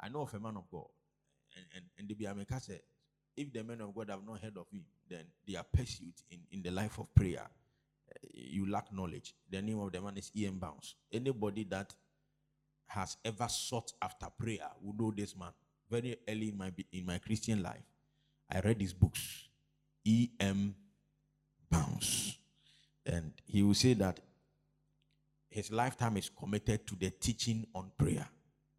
I 0.00 0.08
know 0.08 0.22
of 0.22 0.34
a 0.34 0.40
man 0.40 0.56
of 0.56 0.70
God, 0.70 0.86
and, 1.56 1.64
and, 1.74 1.84
and 1.98 2.08
the 2.08 2.60
said, 2.60 2.80
if 3.36 3.52
the 3.52 3.62
men 3.62 3.80
of 3.80 3.94
God 3.94 4.10
have 4.10 4.26
not 4.26 4.40
heard 4.40 4.56
of 4.56 4.66
him, 4.70 4.84
then 5.08 5.24
they 5.46 5.56
are 5.56 5.64
pursued 5.64 6.14
in, 6.30 6.40
in 6.50 6.62
the 6.62 6.70
life 6.70 6.98
of 6.98 7.14
prayer. 7.14 7.42
Uh, 7.42 8.28
you 8.32 8.68
lack 8.68 8.92
knowledge. 8.92 9.34
The 9.48 9.62
name 9.62 9.78
of 9.78 9.92
the 9.92 10.00
man 10.00 10.16
is 10.16 10.30
E.M. 10.36 10.58
Bounds. 10.58 10.96
Anybody 11.12 11.64
that 11.70 11.94
has 12.88 13.16
ever 13.24 13.48
sought 13.48 13.92
after 14.02 14.26
prayer 14.38 14.68
will 14.82 14.94
know 14.98 15.12
this 15.16 15.36
man. 15.36 15.50
Very 15.90 16.16
early 16.28 16.48
in 16.48 16.58
my 16.58 16.72
in 16.92 17.06
my 17.06 17.18
Christian 17.18 17.62
life, 17.62 17.84
I 18.50 18.60
read 18.60 18.80
his 18.80 18.92
books. 18.92 19.48
E.M. 20.04 20.74
Bounds. 21.70 22.38
And 23.06 23.32
he 23.46 23.62
will 23.62 23.74
say 23.74 23.94
that 23.94 24.20
his 25.48 25.70
lifetime 25.70 26.16
is 26.16 26.28
committed 26.28 26.86
to 26.86 26.96
the 26.96 27.10
teaching 27.10 27.66
on 27.74 27.90
prayer. 27.96 28.28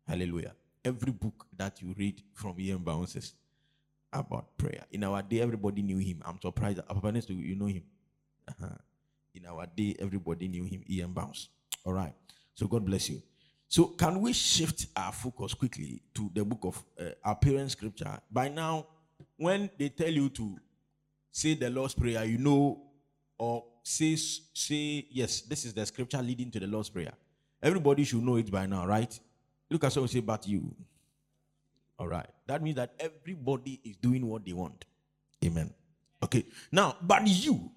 Hallelujah. 0.07 0.53
Every 0.83 1.11
book 1.11 1.45
that 1.57 1.81
you 1.81 1.93
read 1.97 2.21
from 2.33 2.55
E.M. 2.59 2.79
Bounds 2.79 3.15
is 3.15 3.33
about 4.11 4.57
prayer. 4.57 4.85
In 4.91 5.03
our 5.03 5.21
day, 5.21 5.41
everybody 5.41 5.81
knew 5.81 5.97
him. 5.97 6.21
I'm 6.25 6.39
surprised. 6.41 6.79
Papa 6.87 7.21
you 7.27 7.55
know 7.55 7.65
him. 7.65 7.83
Uh-huh. 8.47 8.67
In 9.35 9.45
our 9.45 9.67
day, 9.67 9.95
everybody 9.99 10.47
knew 10.47 10.63
him. 10.63 10.83
E.M. 10.89 11.13
Bounds. 11.13 11.49
All 11.85 11.93
right. 11.93 12.13
So 12.55 12.67
God 12.67 12.85
bless 12.85 13.09
you. 13.09 13.21
So 13.67 13.85
can 13.85 14.19
we 14.21 14.33
shift 14.33 14.87
our 14.95 15.11
focus 15.11 15.53
quickly 15.53 16.01
to 16.15 16.31
the 16.33 16.43
book 16.43 16.59
of 16.63 16.83
uh, 16.99 17.11
our 17.23 17.69
scripture? 17.69 18.19
By 18.31 18.49
now, 18.49 18.87
when 19.37 19.69
they 19.77 19.89
tell 19.89 20.09
you 20.09 20.29
to 20.29 20.57
say 21.31 21.53
the 21.53 21.69
Lord's 21.69 21.93
prayer, 21.93 22.25
you 22.25 22.39
know, 22.39 22.81
or 23.37 23.63
say 23.83 24.15
say 24.15 25.05
yes, 25.11 25.41
this 25.41 25.65
is 25.65 25.73
the 25.73 25.85
scripture 25.85 26.21
leading 26.21 26.49
to 26.51 26.59
the 26.59 26.67
Lord's 26.67 26.89
prayer. 26.89 27.13
Everybody 27.61 28.03
should 28.05 28.23
know 28.23 28.37
it 28.37 28.49
by 28.49 28.65
now, 28.65 28.87
right? 28.87 29.17
Look 29.69 29.83
at 29.83 29.93
someone 29.93 30.09
say, 30.09 30.19
but 30.21 30.47
you. 30.47 30.73
All 31.97 32.07
right. 32.07 32.27
That 32.47 32.63
means 32.63 32.77
that 32.77 32.93
everybody 32.99 33.79
is 33.83 33.95
doing 33.97 34.25
what 34.25 34.45
they 34.45 34.53
want. 34.53 34.85
Amen. 35.43 35.73
Okay. 36.23 36.45
Now, 36.71 36.97
but 37.01 37.27
you, 37.27 37.71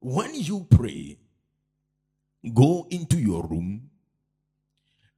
when 0.00 0.34
you 0.34 0.66
pray, 0.70 1.18
go 2.54 2.86
into 2.90 3.18
your 3.18 3.46
room, 3.46 3.90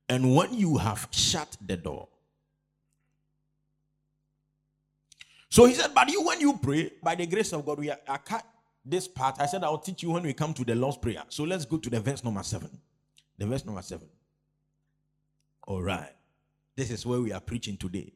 and 0.08 0.34
when 0.34 0.52
you 0.54 0.76
have 0.76 1.08
shut 1.10 1.56
the 1.64 1.76
door. 1.76 2.08
So 5.48 5.66
he 5.66 5.74
said, 5.74 5.94
But 5.94 6.10
you, 6.10 6.22
when 6.22 6.40
you 6.40 6.58
pray, 6.58 6.90
by 7.02 7.14
the 7.14 7.26
grace 7.26 7.52
of 7.52 7.64
God, 7.64 7.78
we 7.78 7.90
are, 7.90 7.98
I 8.08 8.18
cut 8.18 8.44
this 8.84 9.08
part. 9.08 9.36
I 9.38 9.46
said, 9.46 9.64
I'll 9.64 9.78
teach 9.78 10.02
you 10.02 10.10
when 10.10 10.24
we 10.24 10.32
come 10.34 10.52
to 10.54 10.64
the 10.64 10.74
Lord's 10.74 10.96
Prayer. 10.98 11.22
So 11.28 11.44
let's 11.44 11.64
go 11.64 11.78
to 11.78 11.88
the 11.88 12.00
verse 12.00 12.24
number 12.24 12.42
seven. 12.42 12.70
The 13.38 13.46
verse 13.46 13.64
number 13.64 13.82
seven. 13.82 14.08
All 15.66 15.82
right. 15.82 16.12
This 16.76 16.90
is 16.90 17.06
where 17.06 17.20
we 17.20 17.32
are 17.32 17.40
preaching 17.40 17.76
today. 17.76 18.12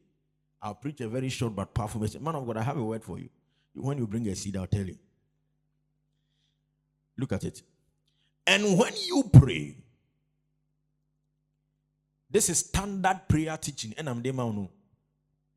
I'll 0.61 0.75
preach 0.75 1.01
a 1.01 1.07
very 1.07 1.29
short 1.29 1.55
but 1.55 1.73
powerful 1.73 2.01
message. 2.01 2.21
Man 2.21 2.35
of 2.35 2.45
God, 2.45 2.57
I 2.57 2.63
have 2.63 2.77
a 2.77 2.83
word 2.83 3.03
for 3.03 3.17
you. 3.17 3.29
When 3.75 3.97
you 3.97 4.07
bring 4.07 4.27
a 4.27 4.35
seed, 4.35 4.57
I'll 4.57 4.67
tell 4.67 4.85
you. 4.85 4.97
Look 7.17 7.31
at 7.31 7.43
it. 7.43 7.61
And 8.45 8.77
when 8.77 8.93
you 9.07 9.29
pray, 9.31 9.77
this 12.29 12.49
is 12.49 12.59
standard 12.59 13.21
prayer 13.27 13.57
teaching. 13.57 13.93
And 13.97 14.09
I'm 14.09 14.21
the 14.21 14.69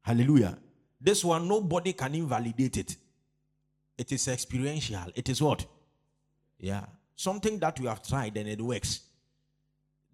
Hallelujah. 0.02 0.58
This 1.00 1.24
one, 1.24 1.48
nobody 1.48 1.92
can 1.92 2.14
invalidate 2.14 2.76
it. 2.76 2.96
It 3.98 4.12
is 4.12 4.28
experiential. 4.28 5.10
It 5.14 5.28
is 5.28 5.42
what? 5.42 5.66
Yeah. 6.58 6.84
Something 7.16 7.58
that 7.58 7.78
you 7.78 7.88
have 7.88 8.02
tried 8.02 8.36
and 8.36 8.48
it 8.48 8.60
works. 8.60 9.00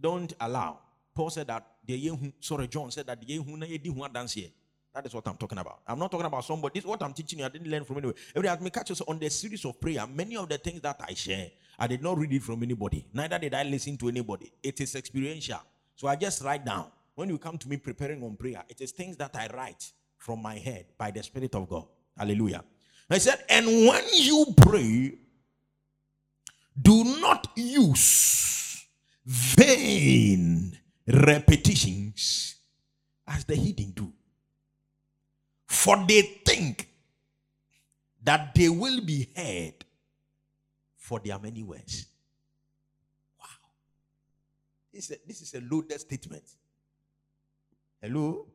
Don't 0.00 0.32
allow. 0.40 0.78
Paul 1.18 1.30
said 1.30 1.48
that 1.48 1.66
the 1.84 2.32
sorry, 2.38 2.68
John 2.68 2.92
said 2.92 3.08
that 3.08 3.20
the 3.20 4.08
dance 4.14 4.34
here. 4.34 4.50
That 4.94 5.04
is 5.04 5.12
what 5.12 5.26
I'm 5.26 5.36
talking 5.36 5.58
about. 5.58 5.80
I'm 5.84 5.98
not 5.98 6.12
talking 6.12 6.26
about 6.26 6.44
somebody. 6.44 6.74
This 6.74 6.84
is 6.84 6.88
what 6.88 7.02
I'm 7.02 7.12
teaching 7.12 7.40
you. 7.40 7.44
I 7.44 7.48
didn't 7.48 7.68
learn 7.68 7.82
from 7.82 7.96
anywhere. 7.96 8.14
Every 8.36 8.48
time 8.48 8.62
me 8.62 8.70
catch 8.70 8.92
us 8.92 9.00
on 9.00 9.18
the 9.18 9.28
series 9.28 9.64
of 9.64 9.80
prayer, 9.80 10.06
many 10.06 10.36
of 10.36 10.48
the 10.48 10.58
things 10.58 10.80
that 10.82 11.00
I 11.00 11.14
share, 11.14 11.50
I 11.76 11.88
did 11.88 12.04
not 12.04 12.18
read 12.18 12.32
it 12.32 12.44
from 12.44 12.62
anybody. 12.62 13.04
Neither 13.12 13.36
did 13.40 13.52
I 13.52 13.64
listen 13.64 13.96
to 13.96 14.08
anybody. 14.08 14.52
It 14.62 14.80
is 14.80 14.94
experiential. 14.94 15.60
So 15.96 16.06
I 16.06 16.14
just 16.14 16.44
write 16.44 16.64
down. 16.64 16.86
When 17.16 17.28
you 17.28 17.38
come 17.38 17.58
to 17.58 17.68
me 17.68 17.78
preparing 17.78 18.22
on 18.22 18.36
prayer, 18.36 18.62
it 18.68 18.80
is 18.80 18.92
things 18.92 19.16
that 19.16 19.34
I 19.34 19.48
write 19.48 19.90
from 20.18 20.40
my 20.40 20.54
head 20.54 20.86
by 20.96 21.10
the 21.10 21.24
Spirit 21.24 21.52
of 21.56 21.68
God. 21.68 21.86
Hallelujah. 22.16 22.62
I 23.10 23.18
said, 23.18 23.44
and 23.48 23.66
when 23.66 24.04
you 24.12 24.54
pray, 24.56 25.18
do 26.80 27.02
not 27.20 27.48
use 27.56 28.86
vain 29.26 30.78
repetitions 31.08 32.56
as 33.26 33.44
the 33.44 33.56
heathen 33.56 33.90
do. 33.92 34.12
For 35.66 35.96
they 36.06 36.22
think 36.22 36.88
that 38.22 38.54
they 38.54 38.68
will 38.68 39.00
be 39.00 39.28
heard 39.34 39.74
for 40.96 41.20
their 41.20 41.38
many 41.38 41.62
words. 41.62 42.06
Wow. 43.40 43.46
This 44.92 45.10
is 45.10 45.16
a, 45.16 45.26
this 45.26 45.40
is 45.42 45.54
a 45.54 45.60
loaded 45.60 46.00
statement. 46.00 46.44
Hello? 48.00 48.46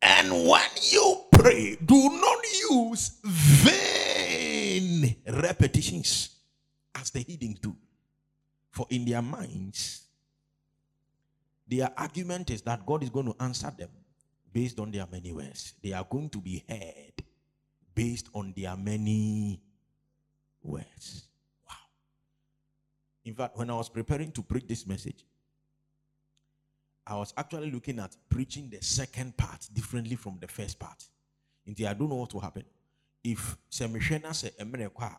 And 0.00 0.30
when 0.48 0.70
you 0.90 1.24
pray, 1.30 1.76
do 1.84 2.20
not 2.20 2.44
use 2.70 3.18
vain 3.22 5.16
repetitions 5.26 6.30
as 6.94 7.10
the 7.10 7.20
heathens 7.20 7.58
do. 7.58 7.76
For 8.70 8.86
in 8.90 9.04
their 9.04 9.22
minds, 9.22 10.03
their 11.66 11.90
argument 11.96 12.50
is 12.50 12.62
that 12.62 12.84
God 12.84 13.02
is 13.02 13.10
going 13.10 13.26
to 13.26 13.36
answer 13.40 13.72
them 13.76 13.88
based 14.52 14.78
on 14.78 14.90
their 14.90 15.06
many 15.10 15.32
words. 15.32 15.74
They 15.82 15.92
are 15.92 16.06
going 16.08 16.28
to 16.30 16.38
be 16.38 16.64
heard 16.68 17.24
based 17.94 18.28
on 18.34 18.52
their 18.56 18.76
many 18.76 19.60
words. 20.62 21.26
Wow. 21.68 21.76
In 23.24 23.34
fact, 23.34 23.56
when 23.56 23.70
I 23.70 23.74
was 23.74 23.88
preparing 23.88 24.30
to 24.32 24.42
preach 24.42 24.66
this 24.66 24.86
message, 24.86 25.24
I 27.06 27.16
was 27.16 27.34
actually 27.36 27.70
looking 27.70 27.98
at 27.98 28.16
preaching 28.28 28.70
the 28.70 28.82
second 28.82 29.36
part 29.36 29.68
differently 29.72 30.16
from 30.16 30.38
the 30.40 30.48
first 30.48 30.78
part. 30.78 31.04
Until 31.66 31.88
I 31.88 31.94
don't 31.94 32.08
know 32.08 32.16
what 32.16 32.32
will 32.32 32.40
happen. 32.40 32.64
If 33.22 33.56
Semishena 33.70 34.34
say 34.34 34.50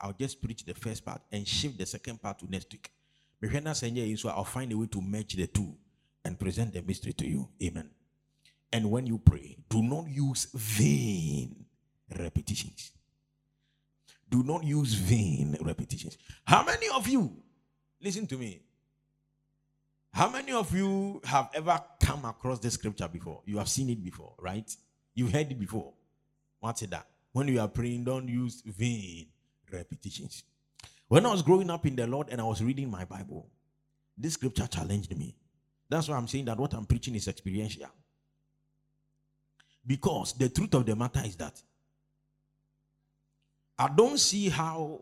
I'll 0.01 0.13
just 0.13 0.41
preach 0.41 0.63
the 0.63 0.75
first 0.75 1.03
part 1.03 1.21
and 1.31 1.47
shift 1.47 1.77
the 1.79 1.87
second 1.87 2.21
part 2.21 2.37
to 2.39 2.49
next 2.49 2.71
week. 2.71 2.91
Mishena 3.41 3.75
say 3.75 4.29
I'll 4.29 4.43
find 4.43 4.71
a 4.71 4.77
way 4.77 4.85
to 4.87 5.01
merge 5.01 5.33
the 5.33 5.47
two 5.47 5.75
and 6.25 6.37
present 6.37 6.73
the 6.73 6.81
mystery 6.81 7.13
to 7.13 7.25
you. 7.27 7.47
Amen. 7.63 7.89
And 8.73 8.91
when 8.91 9.05
you 9.05 9.19
pray, 9.19 9.57
do 9.69 9.81
not 9.81 10.09
use 10.09 10.47
vain 10.53 11.65
repetitions. 12.19 12.91
Do 14.29 14.43
not 14.43 14.63
use 14.63 14.93
vain 14.95 15.55
repetitions. 15.61 16.17
How 16.43 16.65
many 16.65 16.87
of 16.89 17.07
you, 17.07 17.31
listen 18.01 18.27
to 18.27 18.37
me, 18.37 18.63
how 20.11 20.29
many 20.29 20.51
of 20.51 20.73
you 20.73 21.21
have 21.25 21.49
ever 21.53 21.79
come 22.01 22.25
across 22.25 22.59
this 22.59 22.73
scripture 22.73 23.07
before? 23.07 23.41
You 23.45 23.57
have 23.59 23.69
seen 23.69 23.89
it 23.89 24.03
before, 24.03 24.33
right? 24.39 24.69
You've 25.13 25.31
heard 25.31 25.51
it 25.51 25.59
before. 25.59 25.93
What's 26.59 26.81
it 26.81 26.89
that? 26.89 27.07
When 27.33 27.47
you 27.47 27.59
are 27.59 27.67
praying, 27.67 28.05
don't 28.05 28.27
use 28.27 28.63
vain 28.65 29.27
repetitions. 29.71 30.43
When 31.07 31.25
I 31.25 31.31
was 31.31 31.41
growing 31.41 31.69
up 31.69 31.85
in 31.85 31.95
the 31.95 32.07
Lord 32.07 32.29
and 32.29 32.41
I 32.41 32.45
was 32.45 32.63
reading 32.63 32.89
my 32.89 33.05
Bible, 33.05 33.47
this 34.17 34.33
scripture 34.33 34.67
challenged 34.67 35.15
me. 35.15 35.35
That's 35.95 36.09
why 36.09 36.17
I'm 36.17 36.27
saying 36.27 36.43
that 36.45 36.57
what 36.57 36.73
I'm 36.73 36.85
preaching 36.85 37.15
is 37.15 37.29
experiential. 37.29 37.87
Because 39.87 40.33
the 40.33 40.49
truth 40.49 40.73
of 40.73 40.85
the 40.85 40.93
matter 40.93 41.21
is 41.23 41.37
that 41.37 41.61
I 43.79 43.87
don't 43.95 44.17
see 44.17 44.49
how 44.49 44.99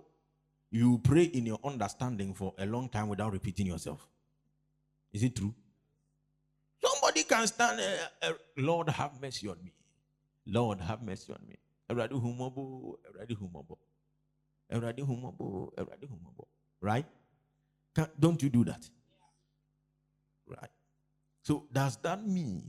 you 0.70 1.00
pray 1.00 1.24
in 1.24 1.48
your 1.48 1.58
understanding 1.64 2.36
for 2.36 2.54
a 2.60 2.68
long 2.68 2.90
time 2.90 3.08
without 3.08 3.34
repeating 3.34 3.66
yourself. 3.66 4.08
Is 5.12 5.24
it 5.24 5.36
true? 5.36 5.56
Somebody 6.80 7.24
can 7.24 7.48
stand, 7.48 7.80
uh, 7.80 8.28
uh, 8.28 8.34
Lord, 8.58 8.90
have 8.90 9.20
mercy 9.20 9.48
on 9.48 9.58
me. 9.64 9.74
Lord, 10.46 10.80
have 10.80 11.02
mercy 11.02 11.34
on 11.34 11.40
me. 11.48 11.56
Right? 16.82 17.06
Can, 17.96 18.08
don't 18.20 18.44
you 18.44 18.50
do 18.50 18.64
that? 18.66 18.88
Right. 20.46 20.70
So 21.44 21.66
does 21.72 21.98
that 21.98 22.26
mean 22.26 22.64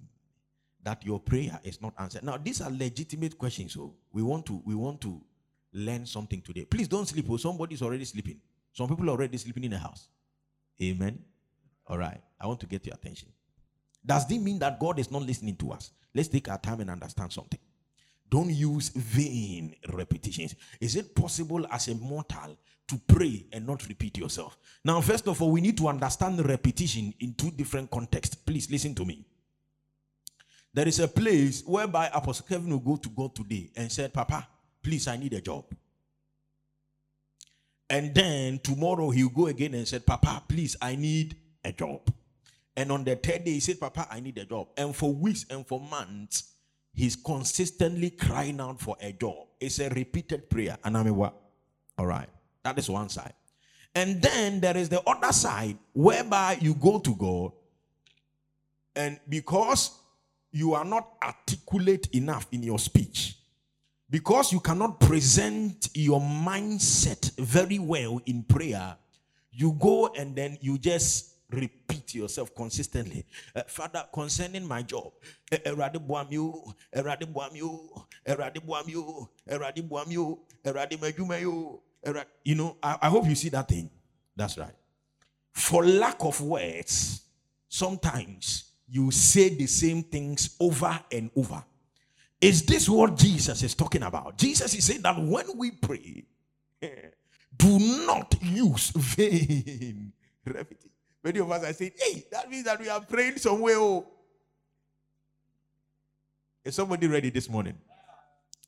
that 0.82 1.04
your 1.04 1.20
prayer 1.20 1.58
is 1.64 1.80
not 1.80 1.94
answered? 1.98 2.24
Now, 2.24 2.36
these 2.36 2.60
are 2.60 2.70
legitimate 2.70 3.38
questions. 3.38 3.72
So 3.72 3.94
we 4.12 4.22
want 4.22 4.44
to 4.46 4.60
we 4.66 4.74
want 4.74 5.00
to 5.02 5.20
learn 5.72 6.04
something 6.06 6.42
today. 6.42 6.64
Please 6.64 6.88
don't 6.88 7.06
sleep. 7.06 7.26
Oh, 7.30 7.36
somebody's 7.36 7.82
already 7.82 8.04
sleeping. 8.04 8.40
Some 8.72 8.88
people 8.88 9.08
are 9.08 9.12
already 9.12 9.38
sleeping 9.38 9.64
in 9.64 9.70
the 9.70 9.78
house. 9.78 10.08
Amen. 10.82 11.20
All 11.86 11.98
right. 11.98 12.20
I 12.40 12.46
want 12.46 12.60
to 12.60 12.66
get 12.66 12.84
your 12.84 12.94
attention. 12.94 13.28
Does 14.04 14.26
this 14.26 14.38
mean 14.38 14.58
that 14.58 14.78
God 14.78 14.98
is 14.98 15.10
not 15.10 15.22
listening 15.22 15.56
to 15.56 15.72
us? 15.72 15.92
Let's 16.12 16.28
take 16.28 16.48
our 16.48 16.58
time 16.58 16.80
and 16.80 16.90
understand 16.90 17.32
something. 17.32 17.60
Don't 18.34 18.50
use 18.50 18.88
vain 18.88 19.76
repetitions. 19.92 20.56
Is 20.80 20.96
it 20.96 21.14
possible 21.14 21.64
as 21.70 21.86
a 21.86 21.94
mortal 21.94 22.58
to 22.88 23.00
pray 23.06 23.46
and 23.52 23.64
not 23.64 23.86
repeat 23.88 24.18
yourself? 24.18 24.58
Now, 24.84 25.00
first 25.00 25.28
of 25.28 25.40
all, 25.40 25.52
we 25.52 25.60
need 25.60 25.78
to 25.78 25.86
understand 25.86 26.44
repetition 26.44 27.14
in 27.20 27.34
two 27.34 27.52
different 27.52 27.92
contexts. 27.92 28.34
Please 28.34 28.68
listen 28.68 28.92
to 28.96 29.04
me. 29.04 29.24
There 30.72 30.88
is 30.88 30.98
a 30.98 31.06
place 31.06 31.62
whereby 31.64 32.10
Apostle 32.12 32.46
Kevin 32.48 32.70
will 32.70 32.80
go 32.80 32.96
to 32.96 33.08
God 33.08 33.36
today 33.36 33.70
and 33.76 33.92
said, 33.92 34.12
Papa, 34.12 34.48
please, 34.82 35.06
I 35.06 35.16
need 35.16 35.34
a 35.34 35.40
job. 35.40 35.66
And 37.88 38.12
then 38.12 38.58
tomorrow 38.58 39.10
he'll 39.10 39.28
go 39.28 39.46
again 39.46 39.74
and 39.74 39.86
said, 39.86 40.04
Papa, 40.04 40.42
please, 40.48 40.76
I 40.82 40.96
need 40.96 41.36
a 41.64 41.70
job. 41.70 42.12
And 42.76 42.90
on 42.90 43.04
the 43.04 43.14
third 43.14 43.44
day, 43.44 43.52
he 43.52 43.60
said, 43.60 43.78
Papa, 43.78 44.08
I 44.10 44.18
need 44.18 44.38
a 44.38 44.44
job. 44.44 44.70
And 44.76 44.96
for 44.96 45.14
weeks 45.14 45.46
and 45.48 45.64
for 45.64 45.78
months, 45.78 46.53
he's 46.94 47.16
consistently 47.16 48.10
crying 48.10 48.60
out 48.60 48.80
for 48.80 48.96
a 49.00 49.12
job. 49.12 49.46
It's 49.60 49.78
a 49.80 49.90
repeated 49.90 50.48
prayer. 50.48 50.78
And 50.84 50.96
I 50.96 51.02
mean, 51.02 51.16
what? 51.16 51.34
All 51.98 52.06
right. 52.06 52.28
That 52.62 52.78
is 52.78 52.88
one 52.88 53.08
side. 53.08 53.34
And 53.94 54.22
then 54.22 54.60
there 54.60 54.76
is 54.76 54.88
the 54.88 55.02
other 55.08 55.32
side 55.32 55.76
whereby 55.92 56.58
you 56.60 56.74
go 56.74 56.98
to 56.98 57.14
God, 57.14 57.52
and 58.96 59.20
because 59.28 59.98
you 60.50 60.74
are 60.74 60.84
not 60.84 61.10
articulate 61.22 62.08
enough 62.12 62.46
in 62.50 62.62
your 62.62 62.78
speech, 62.78 63.36
because 64.10 64.52
you 64.52 64.60
cannot 64.60 65.00
present 65.00 65.90
your 65.94 66.20
mindset 66.20 67.36
very 67.36 67.78
well 67.78 68.20
in 68.26 68.42
prayer, 68.42 68.96
you 69.52 69.72
go 69.80 70.08
and 70.16 70.34
then 70.34 70.58
you 70.60 70.78
just 70.78 71.33
repeat 71.50 72.14
yourself 72.14 72.54
consistently. 72.54 73.24
Uh, 73.54 73.62
Father, 73.66 74.04
concerning 74.12 74.66
my 74.66 74.82
job, 74.82 75.12
buamyu, 75.50 76.74
Erade 76.94 77.26
buamyu, 77.26 78.04
Erade 78.26 78.60
buamyu, 78.60 79.28
Erade. 82.04 82.26
You 82.44 82.54
know, 82.54 82.76
I, 82.82 82.98
I 83.02 83.08
hope 83.08 83.26
you 83.26 83.34
see 83.34 83.48
that 83.50 83.68
thing. 83.68 83.90
That's 84.36 84.58
right. 84.58 84.74
For 85.52 85.84
lack 85.84 86.16
of 86.24 86.40
words, 86.40 87.22
sometimes 87.68 88.72
you 88.88 89.10
say 89.10 89.50
the 89.50 89.66
same 89.66 90.02
things 90.02 90.56
over 90.60 90.98
and 91.10 91.30
over. 91.36 91.64
Is 92.40 92.62
this 92.66 92.88
what 92.88 93.16
Jesus 93.16 93.62
is 93.62 93.74
talking 93.74 94.02
about? 94.02 94.36
Jesus 94.36 94.74
is 94.74 94.84
saying 94.84 95.02
that 95.02 95.18
when 95.18 95.46
we 95.56 95.70
pray, 95.70 96.24
do 97.56 97.78
not 98.06 98.34
use 98.42 98.90
vain 98.90 100.12
repetition. 100.44 100.90
Many 101.24 101.40
of 101.40 101.50
us 101.50 101.64
are 101.64 101.72
saying, 101.72 101.92
hey, 101.96 102.26
that 102.30 102.50
means 102.50 102.64
that 102.64 102.78
we 102.78 102.88
are 102.90 103.00
praying 103.00 103.38
somewhere. 103.38 103.78
Oh. 103.78 104.06
Is 106.62 106.74
somebody 106.74 107.06
ready 107.06 107.30
this 107.30 107.48
morning? 107.48 107.78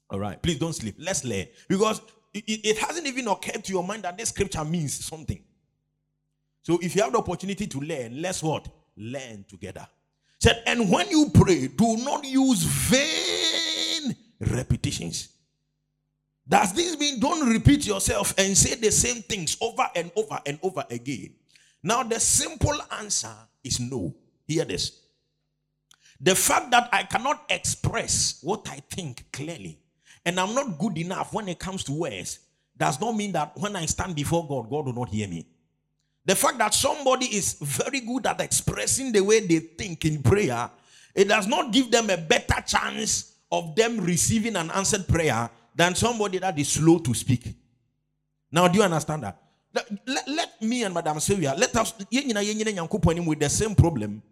All 0.09 0.19
right, 0.19 0.41
please 0.41 0.59
don't 0.59 0.73
sleep. 0.73 0.95
Let's 0.99 1.23
learn. 1.23 1.47
Because 1.69 2.01
it, 2.33 2.45
it 2.47 2.79
hasn't 2.79 3.07
even 3.07 3.29
occurred 3.29 3.63
to 3.65 3.73
your 3.73 3.85
mind 3.85 4.05
that 4.05 4.17
this 4.17 4.31
scripture 4.31 4.65
means 4.65 5.05
something. 5.05 5.43
So 6.63 6.79
if 6.81 6.97
you 6.97 7.03
have 7.03 7.13
the 7.13 7.19
opportunity 7.19 7.67
to 7.67 7.79
learn, 7.79 8.23
let's 8.23 8.43
what? 8.43 8.67
Learn 8.97 9.45
together. 9.47 9.87
Said, 10.39 10.63
and 10.67 10.91
when 10.91 11.11
you 11.11 11.31
pray, 11.33 11.67
do 11.69 11.97
not 11.99 12.25
use 12.25 12.63
vain 12.63 14.17
repetitions. 14.41 15.29
Does 16.49 16.73
this 16.73 16.99
mean 16.99 17.21
don't 17.21 17.51
repeat 17.53 17.87
yourself 17.87 18.35
and 18.39 18.57
say 18.57 18.77
the 18.77 18.93
same 18.93 19.23
things 19.23 19.57
over 19.61 19.87
and 19.95 20.11
over 20.17 20.41
and 20.47 20.59
over 20.63 20.85
again? 20.89 21.35
Now, 21.87 22.03
the 22.03 22.19
simple 22.19 22.77
answer 22.99 23.33
is 23.63 23.79
no. 23.79 24.13
Hear 24.45 24.65
this. 24.65 25.03
The 26.21 26.35
fact 26.35 26.73
that 26.73 26.89
I 26.93 27.05
cannot 27.05 27.45
express 27.49 28.41
what 28.43 28.69
I 28.69 28.83
think 28.91 29.31
clearly 29.33 29.79
and 30.25 30.41
I'm 30.41 30.53
not 30.53 30.79
good 30.79 30.99
enough 30.99 31.33
when 31.33 31.49
it 31.49 31.61
comes 31.61 31.85
to 31.85 31.93
words 31.93 32.41
does 32.77 33.01
not 33.01 33.15
mean 33.15 33.31
that 33.33 33.53
when 33.57 33.77
I 33.77 33.87
stand 33.87 34.17
before 34.17 34.49
God, 34.49 34.69
God 34.69 34.87
will 34.87 34.95
not 34.95 35.11
hear 35.11 35.29
me. 35.29 35.47
The 36.25 36.35
fact 36.35 36.59
that 36.59 36.75
somebody 36.75 37.27
is 37.27 37.57
very 37.61 38.01
good 38.01 38.27
at 38.27 38.41
expressing 38.41 39.13
the 39.13 39.21
way 39.21 39.47
they 39.47 39.61
think 39.61 40.05
in 40.07 40.25
prayer, 40.25 40.69
it 41.15 41.29
does 41.29 41.47
not 41.47 41.73
give 41.73 41.93
them 41.93 42.11
a 42.11 42.17
better 42.17 42.61
chance 42.63 43.37
of 43.53 43.77
them 43.77 44.01
receiving 44.01 44.57
an 44.57 44.73
answered 44.73 45.07
prayer 45.07 45.49
than 45.77 45.95
somebody 45.95 46.39
that 46.39 46.59
is 46.59 46.69
slow 46.69 46.99
to 46.99 47.15
speak. 47.15 47.55
Now, 48.51 48.67
do 48.67 48.79
you 48.79 48.85
understand 48.85 49.23
that? 49.23 49.41
Let, 50.07 50.29
let 50.29 50.63
me 50.63 50.85
and 50.85 50.95
Madam 50.95 51.21
Sylvia, 51.21 51.55
let 51.57 51.77
us 51.77 51.93
with 52.01 53.41
the 53.41 53.49
same 53.49 53.75
problem. 53.75 54.23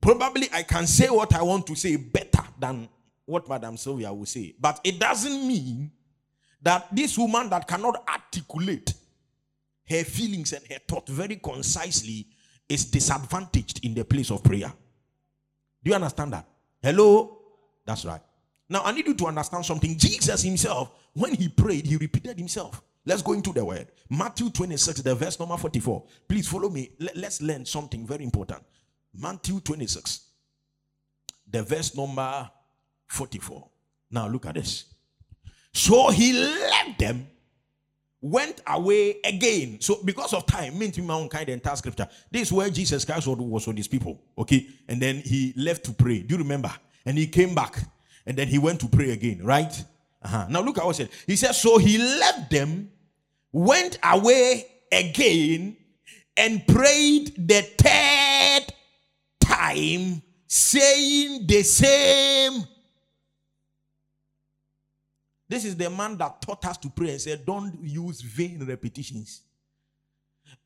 Probably 0.00 0.48
I 0.52 0.62
can 0.62 0.86
say 0.86 1.08
what 1.08 1.34
I 1.34 1.42
want 1.42 1.66
to 1.66 1.74
say 1.74 1.96
better 1.96 2.42
than 2.58 2.88
what 3.24 3.48
Madam 3.48 3.76
Sylvia 3.76 4.12
will 4.12 4.26
say. 4.26 4.54
But 4.58 4.80
it 4.84 4.98
doesn't 4.98 5.46
mean 5.46 5.90
that 6.62 6.94
this 6.94 7.16
woman 7.16 7.48
that 7.50 7.66
cannot 7.66 8.02
articulate 8.08 8.94
her 9.88 10.04
feelings 10.04 10.52
and 10.52 10.64
her 10.66 10.78
thought 10.86 11.08
very 11.08 11.36
concisely 11.36 12.26
is 12.68 12.84
disadvantaged 12.84 13.84
in 13.84 13.94
the 13.94 14.04
place 14.04 14.30
of 14.30 14.42
prayer. 14.42 14.72
Do 15.82 15.90
you 15.90 15.94
understand 15.94 16.32
that? 16.34 16.46
Hello? 16.82 17.38
That's 17.86 18.04
right. 18.04 18.20
Now 18.68 18.82
I 18.84 18.92
need 18.92 19.06
you 19.06 19.14
to 19.14 19.26
understand 19.26 19.64
something. 19.64 19.96
Jesus 19.96 20.42
himself, 20.42 20.90
when 21.14 21.34
he 21.34 21.48
prayed, 21.48 21.86
he 21.86 21.96
repeated 21.96 22.38
himself. 22.38 22.82
Let's 23.08 23.22
go 23.22 23.32
into 23.32 23.54
the 23.54 23.64
word. 23.64 23.88
Matthew 24.10 24.50
26, 24.50 25.00
the 25.00 25.14
verse 25.14 25.40
number 25.40 25.56
44. 25.56 26.04
Please 26.28 26.46
follow 26.46 26.68
me. 26.68 26.90
Let's 27.14 27.40
learn 27.40 27.64
something 27.64 28.06
very 28.06 28.22
important. 28.22 28.62
Matthew 29.14 29.60
26, 29.60 30.26
the 31.50 31.62
verse 31.62 31.96
number 31.96 32.50
44. 33.06 33.66
Now 34.10 34.28
look 34.28 34.44
at 34.44 34.56
this. 34.56 34.84
So 35.72 36.10
he 36.10 36.34
left 36.34 36.98
them, 36.98 37.26
went 38.20 38.60
away 38.66 39.20
again. 39.24 39.80
So 39.80 40.02
because 40.04 40.34
of 40.34 40.44
time, 40.44 40.78
meant 40.78 40.98
my 40.98 41.14
own 41.14 41.30
kind 41.30 41.48
entire 41.48 41.76
scripture. 41.76 42.08
This 42.30 42.48
is 42.48 42.52
where 42.52 42.68
Jesus 42.68 43.06
Christ 43.06 43.26
was 43.26 43.66
with 43.66 43.78
his 43.78 43.88
people. 43.88 44.20
Okay. 44.36 44.66
And 44.86 45.00
then 45.00 45.22
he 45.24 45.54
left 45.56 45.82
to 45.86 45.92
pray. 45.92 46.20
Do 46.20 46.34
you 46.34 46.42
remember? 46.42 46.70
And 47.06 47.16
he 47.16 47.26
came 47.26 47.54
back. 47.54 47.78
And 48.26 48.36
then 48.36 48.48
he 48.48 48.58
went 48.58 48.80
to 48.80 48.86
pray 48.86 49.12
again, 49.12 49.40
right? 49.42 49.72
Uh-huh. 50.20 50.46
Now 50.50 50.60
look 50.60 50.76
at 50.76 50.84
what 50.84 50.94
he 50.94 51.04
said. 51.04 51.12
He 51.26 51.36
said, 51.36 51.52
So 51.52 51.78
he 51.78 51.96
left 51.96 52.50
them 52.50 52.90
went 53.58 53.98
away 54.04 54.66
again 54.92 55.76
and 56.36 56.64
prayed 56.66 57.34
the 57.36 57.62
third 57.76 58.72
time, 59.40 60.22
saying 60.46 61.46
the 61.46 61.62
same. 61.62 62.64
This 65.48 65.64
is 65.64 65.76
the 65.76 65.90
man 65.90 66.16
that 66.18 66.40
taught 66.40 66.64
us 66.66 66.76
to 66.78 66.90
pray 66.90 67.10
and 67.10 67.20
said, 67.20 67.44
Don't 67.44 67.76
use 67.82 68.20
vain 68.20 68.64
repetitions. 68.64 69.42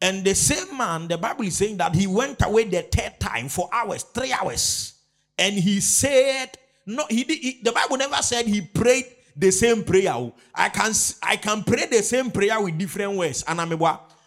And 0.01 0.25
the 0.25 0.35
same 0.35 0.77
man, 0.77 1.09
the 1.09 1.17
Bible 1.17 1.45
is 1.45 1.57
saying 1.57 1.77
that 1.79 1.95
he 1.95 2.07
went 2.07 2.45
away 2.45 2.65
the 2.65 2.83
third 2.83 3.19
time 3.19 3.49
for 3.49 3.71
hours, 3.73 4.03
three 4.03 4.33
hours. 4.33 4.95
And 5.39 5.55
he 5.55 5.81
said, 5.81 6.59
No, 6.85 7.07
he, 7.09 7.25
did, 7.25 7.39
he 7.39 7.61
the 7.63 7.73
Bible 7.73 7.97
never 7.97 8.17
said 8.17 8.47
he 8.47 8.61
prayed 8.61 9.07
the 9.37 9.51
same 9.51 9.85
prayer. 9.85 10.33
I 10.55 10.69
can 10.69 10.93
I 11.23 11.37
can 11.37 11.63
pray 11.65 11.87
the 11.87 12.03
same 12.03 12.31
prayer 12.31 12.61
with 12.61 12.79
different 12.79 13.17
words. 13.17 13.45
And 13.47 13.61
I'm 13.61 13.73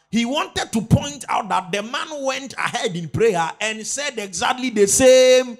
he 0.10 0.24
wanted 0.26 0.72
to 0.72 0.82
point 0.82 1.26
out 1.28 1.50
that 1.50 1.72
the 1.72 1.84
man 1.84 2.08
went 2.24 2.54
ahead 2.54 2.96
in 2.96 3.10
prayer 3.10 3.52
and 3.60 3.86
said 3.86 4.18
exactly 4.18 4.70
the 4.70 4.88
same 4.88 5.58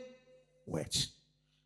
words. 0.66 1.12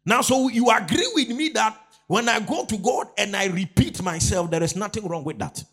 Now, 0.05 0.21
so 0.21 0.47
you 0.47 0.69
agree 0.71 1.07
with 1.13 1.29
me 1.29 1.49
that 1.49 1.79
when 2.07 2.27
I 2.27 2.39
go 2.39 2.65
to 2.65 2.77
God 2.77 3.09
and 3.17 3.35
I 3.35 3.45
repeat 3.45 4.01
myself, 4.01 4.49
there 4.49 4.63
is 4.63 4.75
nothing 4.75 5.07
wrong 5.07 5.23
with 5.23 5.37
that. 5.37 5.63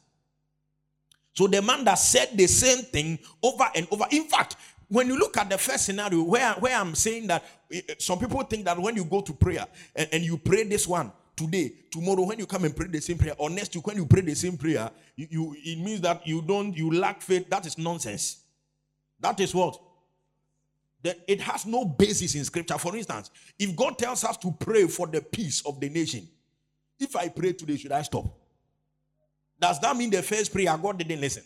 So 1.32 1.46
the 1.46 1.62
man 1.62 1.84
that 1.84 1.94
said 1.94 2.30
the 2.34 2.46
same 2.46 2.84
thing 2.84 3.18
over 3.42 3.64
and 3.74 3.86
over. 3.90 4.04
In 4.10 4.24
fact, 4.24 4.56
when 4.88 5.06
you 5.06 5.18
look 5.18 5.36
at 5.36 5.48
the 5.48 5.58
first 5.58 5.86
scenario 5.86 6.22
where, 6.22 6.52
where 6.54 6.76
I'm 6.76 6.94
saying 6.94 7.26
that 7.28 7.44
eh, 7.72 7.80
eh, 7.88 7.94
some 7.98 8.18
people 8.18 8.42
think 8.42 8.64
that 8.66 8.78
when 8.78 8.94
you 8.94 9.04
go 9.04 9.20
to 9.20 9.32
prayer 9.32 9.66
and, 9.94 10.08
and 10.12 10.22
you 10.24 10.36
pray 10.36 10.64
this 10.64 10.86
one, 10.86 11.10
today, 11.36 11.72
tomorrow, 11.90 12.22
when 12.22 12.38
you 12.38 12.46
come 12.46 12.64
and 12.64 12.74
pray 12.74 12.88
the 12.88 13.00
same 13.00 13.18
prayer, 13.18 13.34
or 13.38 13.50
next 13.50 13.74
week 13.74 13.86
when 13.86 13.96
you 13.96 14.06
pray 14.06 14.22
the 14.22 14.34
same 14.34 14.56
prayer, 14.56 14.90
you, 15.14 15.26
you 15.30 15.56
it 15.58 15.78
means 15.78 16.00
that 16.00 16.26
you 16.26 16.42
don't 16.42 16.76
you 16.76 16.90
lack 16.90 17.20
faith. 17.20 17.48
That 17.50 17.66
is 17.66 17.76
nonsense. 17.76 18.42
That 19.20 19.38
is 19.40 19.54
what? 19.54 19.78
That 21.02 21.18
it 21.28 21.40
has 21.42 21.66
no 21.66 21.84
basis 21.84 22.34
in 22.34 22.44
scripture. 22.44 22.78
For 22.78 22.96
instance, 22.96 23.30
if 23.58 23.76
God 23.76 23.98
tells 23.98 24.24
us 24.24 24.36
to 24.38 24.50
pray 24.58 24.86
for 24.86 25.06
the 25.06 25.20
peace 25.20 25.62
of 25.66 25.78
the 25.78 25.88
nation, 25.88 26.26
if 26.98 27.14
I 27.14 27.28
pray 27.28 27.52
today, 27.52 27.76
should 27.76 27.92
I 27.92 28.02
stop? 28.02 28.24
Does 29.60 29.80
that 29.80 29.96
mean 29.96 30.10
the 30.10 30.22
first 30.22 30.52
prayer 30.52 30.76
God 30.76 30.98
didn't 30.98 31.20
listen? 31.20 31.44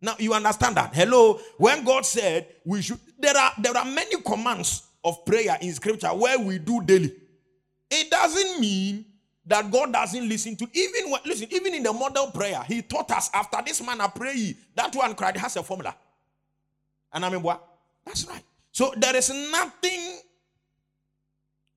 Now 0.00 0.14
you 0.18 0.32
understand 0.32 0.76
that. 0.76 0.94
Hello, 0.94 1.40
when 1.56 1.84
God 1.84 2.06
said 2.06 2.46
we 2.64 2.82
should, 2.82 3.00
there 3.18 3.36
are 3.36 3.52
there 3.58 3.76
are 3.76 3.84
many 3.84 4.20
commands 4.22 4.86
of 5.04 5.24
prayer 5.24 5.56
in 5.60 5.72
scripture 5.72 6.08
where 6.08 6.38
we 6.38 6.58
do 6.58 6.82
daily. 6.84 7.12
It 7.90 8.10
doesn't 8.10 8.60
mean 8.60 9.04
that 9.48 9.70
God 9.70 9.92
doesn't 9.92 10.28
listen 10.28 10.54
to 10.56 10.68
even 10.72 11.14
listen 11.24 11.48
even 11.50 11.74
in 11.74 11.82
the 11.82 11.92
model 11.92 12.30
prayer 12.30 12.62
he 12.66 12.82
taught 12.82 13.10
us 13.10 13.30
after 13.32 13.58
this 13.64 13.84
man 13.84 14.00
I 14.00 14.08
pray 14.08 14.54
that 14.74 14.94
one 14.94 15.14
cried 15.14 15.36
has 15.38 15.56
a 15.56 15.62
formula. 15.62 15.96
And 17.12 17.24
I 17.24 17.30
mean 17.30 17.42
what? 17.42 17.66
That's 18.04 18.26
right. 18.26 18.42
So 18.72 18.92
there 18.96 19.16
is 19.16 19.30
nothing 19.50 20.20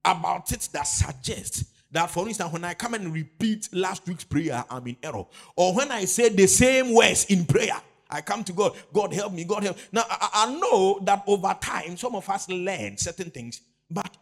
about 0.04 0.52
it 0.52 0.68
that 0.74 0.84
suggests 0.84 1.66
that 1.92 2.10
for 2.10 2.28
instance 2.28 2.52
when 2.52 2.66
I 2.66 2.74
come 2.74 2.94
and 2.94 3.14
repeat 3.14 3.70
last 3.72 4.06
week's 4.08 4.26
prayer 4.26 4.64
I'm 4.70 4.86
in 4.88 4.98
error. 5.02 5.26
Or 5.56 5.74
when 5.74 5.92
I 5.92 6.06
say 6.06 6.30
the 6.30 6.48
same 6.48 6.94
words 6.94 7.26
in 7.26 7.46
prayer 7.46 7.80
I 8.10 8.20
come 8.20 8.44
to 8.44 8.54
God 8.54 8.76
God 8.92 9.14
help 9.14 9.32
me 9.32 9.46
God 9.46 9.64
help 9.64 9.78
now 9.94 10.04
I, 10.10 10.30
I 10.34 10.60
know 10.60 11.00
that 11.04 11.24
over 11.26 11.56
time 11.62 11.96
some 11.96 12.16
of 12.16 12.30
us 12.30 12.50
learn 12.50 12.98
certain 12.98 13.30
things 13.30 13.62
but 13.90 14.18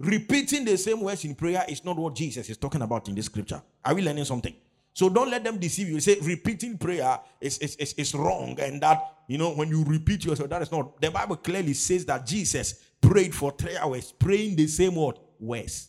repeating 0.00 0.64
the 0.64 0.76
same 0.76 1.00
words 1.00 1.24
in 1.24 1.34
prayer 1.34 1.64
is 1.68 1.84
not 1.84 1.96
what 1.96 2.14
Jesus 2.14 2.48
is 2.48 2.56
talking 2.56 2.82
about 2.82 3.08
in 3.08 3.14
this 3.14 3.26
scripture. 3.26 3.62
Are 3.84 3.94
we 3.94 4.02
learning 4.02 4.24
something? 4.24 4.54
So 4.92 5.08
don't 5.08 5.30
let 5.30 5.44
them 5.44 5.58
deceive 5.58 5.88
you. 5.88 6.00
Say 6.00 6.18
repeating 6.22 6.76
prayer 6.76 7.20
is, 7.40 7.58
is, 7.58 7.76
is, 7.76 7.92
is 7.94 8.14
wrong, 8.14 8.58
and 8.60 8.82
that 8.82 9.00
you 9.28 9.38
know 9.38 9.50
when 9.50 9.68
you 9.68 9.84
repeat 9.84 10.24
yourself, 10.24 10.50
that 10.50 10.62
is 10.62 10.72
not. 10.72 11.00
The 11.00 11.10
Bible 11.10 11.36
clearly 11.36 11.74
says 11.74 12.04
that 12.06 12.26
Jesus 12.26 12.82
prayed 13.00 13.34
for 13.34 13.52
three 13.52 13.76
hours, 13.76 14.12
praying 14.12 14.56
the 14.56 14.66
same 14.66 14.96
word 14.96 15.18
words. 15.38 15.88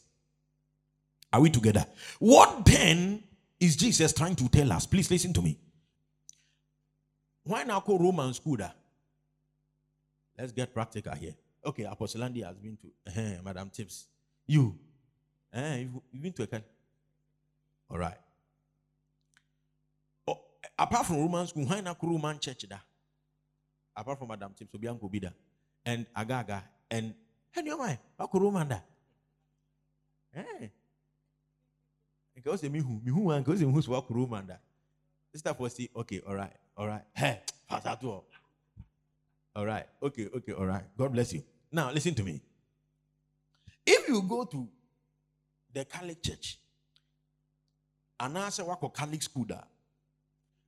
Are 1.33 1.41
we 1.41 1.49
together? 1.49 1.85
What 2.19 2.65
then 2.65 3.23
is 3.59 3.75
Jesus 3.75 4.13
trying 4.13 4.35
to 4.35 4.49
tell 4.49 4.71
us? 4.71 4.85
Please 4.85 5.09
listen 5.09 5.33
to 5.33 5.41
me. 5.41 5.57
Why 7.43 7.63
now 7.63 7.79
call 7.79 7.97
Roman 7.97 8.33
school? 8.33 8.57
Let's 10.37 10.51
get 10.51 10.73
practical 10.73 11.13
here. 11.15 11.35
Okay, 11.63 11.83
Apostle 11.83 12.23
Andy 12.23 12.41
has 12.41 12.57
been 12.57 12.77
to 12.77 12.87
uh, 13.21 13.41
Madam 13.43 13.69
Tips. 13.69 14.07
You, 14.47 14.75
uh, 15.53 15.77
you've, 16.11 16.21
been 16.21 16.33
to 16.33 16.43
a 16.43 16.61
All 17.89 17.97
right 17.99 18.17
apart 20.77 21.05
from 21.05 21.17
Roman 21.17 21.47
school, 21.47 21.65
why 21.65 21.81
not 21.81 21.97
Roman 22.01 22.39
church 22.39 22.65
da? 22.67 22.77
Apart 23.95 24.19
from 24.19 24.27
Madam 24.29 24.53
Tips, 24.57 24.71
so 24.71 24.77
be 24.79 24.87
Uncle 24.87 25.09
Bida 25.09 25.31
and 25.85 26.05
Agaga 26.15 26.63
and 26.89 27.13
and 27.55 27.67
your 27.67 27.77
mind, 27.77 27.99
Roman 28.33 28.67
da. 28.67 28.79
Eh. 30.35 30.67
Because 32.33 32.63
me 32.63 32.79
who 32.79 33.01
me 33.03 33.11
who 33.11 33.29
and 33.31 33.45
because 33.45 33.61
who's 33.61 33.87
walk 33.87 34.07
Roman 34.09 34.47
da. 34.47 34.55
Sister 35.31 35.53
for 35.53 35.69
see, 35.69 35.89
okay, 35.95 36.21
all 36.27 36.35
right, 36.35 36.53
all 36.75 36.87
right. 36.87 37.03
Hey, 37.13 37.41
pass 37.69 37.83
that 37.83 38.03
all. 38.03 38.25
All 39.55 39.65
right, 39.65 39.86
okay, 40.01 40.29
okay, 40.36 40.53
all 40.53 40.65
right. 40.65 40.84
God 40.98 41.13
bless 41.13 41.34
you. 41.34 41.43
Now 41.72 41.91
listen 41.91 42.13
to 42.15 42.24
me. 42.24 42.41
If 43.86 44.08
you 44.08 44.22
go 44.22 44.46
to 44.46 44.67
the 45.74 45.86
Catholic 45.86 46.22
church, 46.22 46.60
and 48.20 48.38
I 48.38 48.50
say, 48.50 48.63
Catholic 48.93 49.24
school 49.24 49.48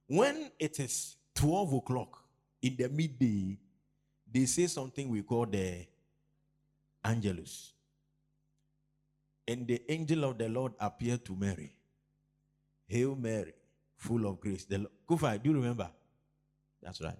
when 0.07 0.51
it 0.59 0.79
is 0.79 1.15
12 1.35 1.73
o'clock 1.73 2.23
in 2.61 2.75
the 2.77 2.89
midday, 2.89 3.57
they 4.31 4.45
say 4.45 4.67
something 4.67 5.09
we 5.09 5.21
call 5.21 5.45
the 5.45 5.85
Angelus. 7.03 7.73
And 9.47 9.67
the 9.67 9.81
angel 9.89 10.23
of 10.23 10.37
the 10.37 10.47
Lord 10.49 10.73
appeared 10.79 11.25
to 11.25 11.35
Mary. 11.35 11.73
Hail 12.87 13.15
Mary, 13.15 13.53
full 13.97 14.25
of 14.25 14.39
grace. 14.39 14.65
The 14.65 14.87
Kufa, 15.07 15.37
do 15.37 15.49
you 15.49 15.55
remember? 15.55 15.89
That's 16.81 17.01
right. 17.01 17.17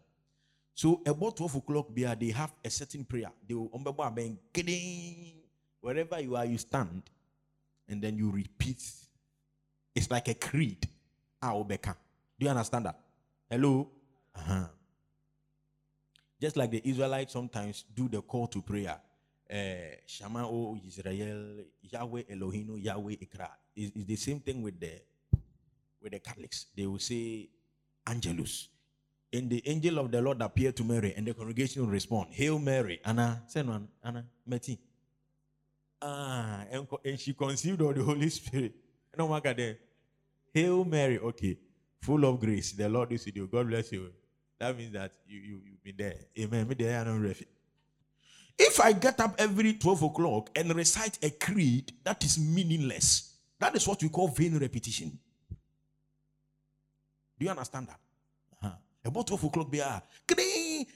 So 0.76 1.02
about 1.06 1.38
12 1.38 1.56
o'clock, 1.56 1.88
they 1.94 2.32
have 2.32 2.54
a 2.64 2.70
certain 2.70 3.06
prayer. 3.06 3.32
They 3.48 3.54
will 3.54 3.70
wherever 5.82 6.20
you 6.20 6.36
are, 6.36 6.46
you 6.46 6.58
stand, 6.58 7.04
and 7.88 8.02
then 8.02 8.18
you 8.18 8.32
repeat. 8.32 8.82
It's 9.96 10.10
like 10.10 10.28
a 10.30 10.34
creed. 10.34 10.88
Aobeka. 11.44 11.96
Do 12.40 12.46
you 12.46 12.50
understand 12.50 12.86
that? 12.86 13.00
Hello? 13.50 13.90
Uh-huh. 14.36 14.68
Just 16.40 16.58
like 16.58 16.72
the 16.72 16.82
Israelites 16.84 17.34
sometimes 17.34 17.86
do 17.94 18.08
the 18.08 18.22
call 18.22 18.48
to 18.48 18.62
prayer. 18.62 18.98
Uh, 19.50 19.96
Shama 20.08 20.48
o 20.48 20.78
Israel, 20.86 21.66
Yahweh 21.82 22.24
Elohim, 22.30 22.78
Yahweh 22.78 23.16
Ikra. 23.16 23.50
It's 23.76 24.06
the 24.06 24.16
same 24.16 24.40
thing 24.40 24.62
with 24.64 24.80
the 24.80 25.02
with 26.02 26.14
the 26.14 26.20
Catholics. 26.20 26.68
They 26.76 26.86
will 26.88 27.00
say 27.00 27.50
Angelus. 28.08 28.70
And 29.34 29.50
the 29.50 29.68
angel 29.68 29.98
of 30.00 30.12
the 30.12 30.22
Lord 30.22 30.42
appeared 30.42 30.78
to 30.78 30.84
Mary, 30.84 31.14
and 31.18 31.26
the 31.26 31.34
congregation 31.34 31.82
will 31.82 31.90
respond, 31.90 32.28
Hail 32.32 32.60
Mary. 32.60 33.02
Anna, 33.04 33.42
send 33.48 33.68
one, 33.68 33.88
Anna, 34.04 34.24
Meti. 34.48 34.78
Ah, 36.02 36.66
and, 36.72 36.88
and 37.04 37.20
she 37.20 37.34
conceived 37.34 37.82
of 37.82 37.96
the 37.96 38.04
Holy 38.04 38.30
Spirit. 38.30 38.74
No, 39.18 39.28
matter 39.28 39.78
Hail 40.54 40.86
Mary. 40.86 41.18
Okay 41.18 41.58
full 42.04 42.26
of 42.26 42.40
grace. 42.40 42.74
The 42.74 42.90
Lord 42.90 43.12
is 43.14 43.26
with 43.26 43.38
you. 43.38 43.48
God 43.48 43.68
bless 43.68 43.92
you. 43.92 44.12
That 44.60 44.78
means 44.78 44.94
that 44.94 45.14
you, 45.28 45.40
you, 45.40 45.62
you've 45.66 45.84
been 45.84 45.96
there. 45.98 46.16
Amen. 46.38 46.68
Me 46.68 46.76
there, 46.76 47.06
I 47.08 47.36
If 48.60 48.80
I 48.80 48.92
get 48.92 49.20
up 49.20 49.36
every 49.38 49.74
12 49.74 50.04
o'clock 50.04 50.50
and 50.56 50.76
recite 50.76 51.18
a 51.24 51.30
creed 51.32 51.94
that 52.04 52.24
is 52.24 52.38
meaningless, 52.38 53.36
that 53.60 53.76
is 53.76 53.88
what 53.88 54.02
we 54.04 54.10
call 54.10 54.28
vain 54.28 54.58
repetition. 54.58 55.18
Do 57.40 57.46
you 57.46 57.50
understand 57.50 57.88
that? 57.88 58.00
About 59.06 59.28
12 59.28 59.44
o'clock, 59.44 59.70
be 59.70 59.80
a 59.80 60.02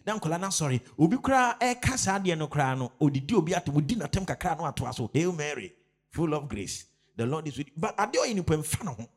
na 0.05 0.17
nkɔla 0.17 0.39
na 0.39 0.49
sorry 0.49 0.81
obi 0.97 1.17
koraa 1.17 1.59
ɛka 1.59 1.97
saa 1.97 2.19
adeɛ 2.19 2.37
no 2.37 2.47
koraa 2.47 2.77
no 2.77 2.91
odidi 3.01 3.33
obi 3.35 3.53
ate 3.53 3.69
odi 3.69 3.95
n'atam 3.95 4.25
kakra 4.25 4.57
no 4.57 4.63
atoa 4.63 4.93
so 4.95 5.09
hail 5.13 5.31
mary 5.33 5.73
full 6.09 6.33
of 6.33 6.47
grace 6.47 6.85
the 7.15 7.25
lord 7.25 7.47
is 7.47 7.57
with 7.57 7.67
you 7.67 7.73
but 7.75 7.95
adeɛ 7.97 8.23
ɔyɛ 8.23 8.35
nipa 8.35 8.57
mfa 8.57 8.83
ne 8.85 8.91
ho 8.91 9.09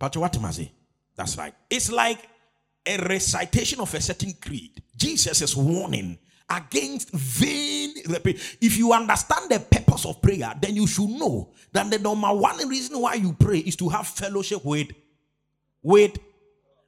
Patrick 0.00 0.70
That's 1.14 1.36
right. 1.36 1.54
It's 1.68 1.92
like 1.92 2.26
a 2.86 2.96
recitation 2.96 3.80
of 3.80 3.92
a 3.92 4.00
certain 4.00 4.32
creed. 4.40 4.82
Jesus 4.96 5.42
is 5.42 5.54
warning 5.54 6.18
against 6.48 7.10
vain 7.12 7.94
repetition. 8.08 8.58
If 8.62 8.78
you 8.78 8.94
understand 8.94 9.50
the 9.50 9.60
purpose 9.60 10.06
of 10.06 10.22
prayer, 10.22 10.54
then 10.58 10.74
you 10.74 10.86
should 10.86 11.10
know 11.10 11.52
that 11.72 11.90
the 11.90 11.98
number 11.98 12.32
one 12.32 12.66
reason 12.66 12.98
why 12.98 13.14
you 13.14 13.34
pray 13.34 13.58
is 13.58 13.76
to 13.76 13.90
have 13.90 14.06
fellowship 14.06 14.64
with, 14.64 14.88
with, 15.82 16.16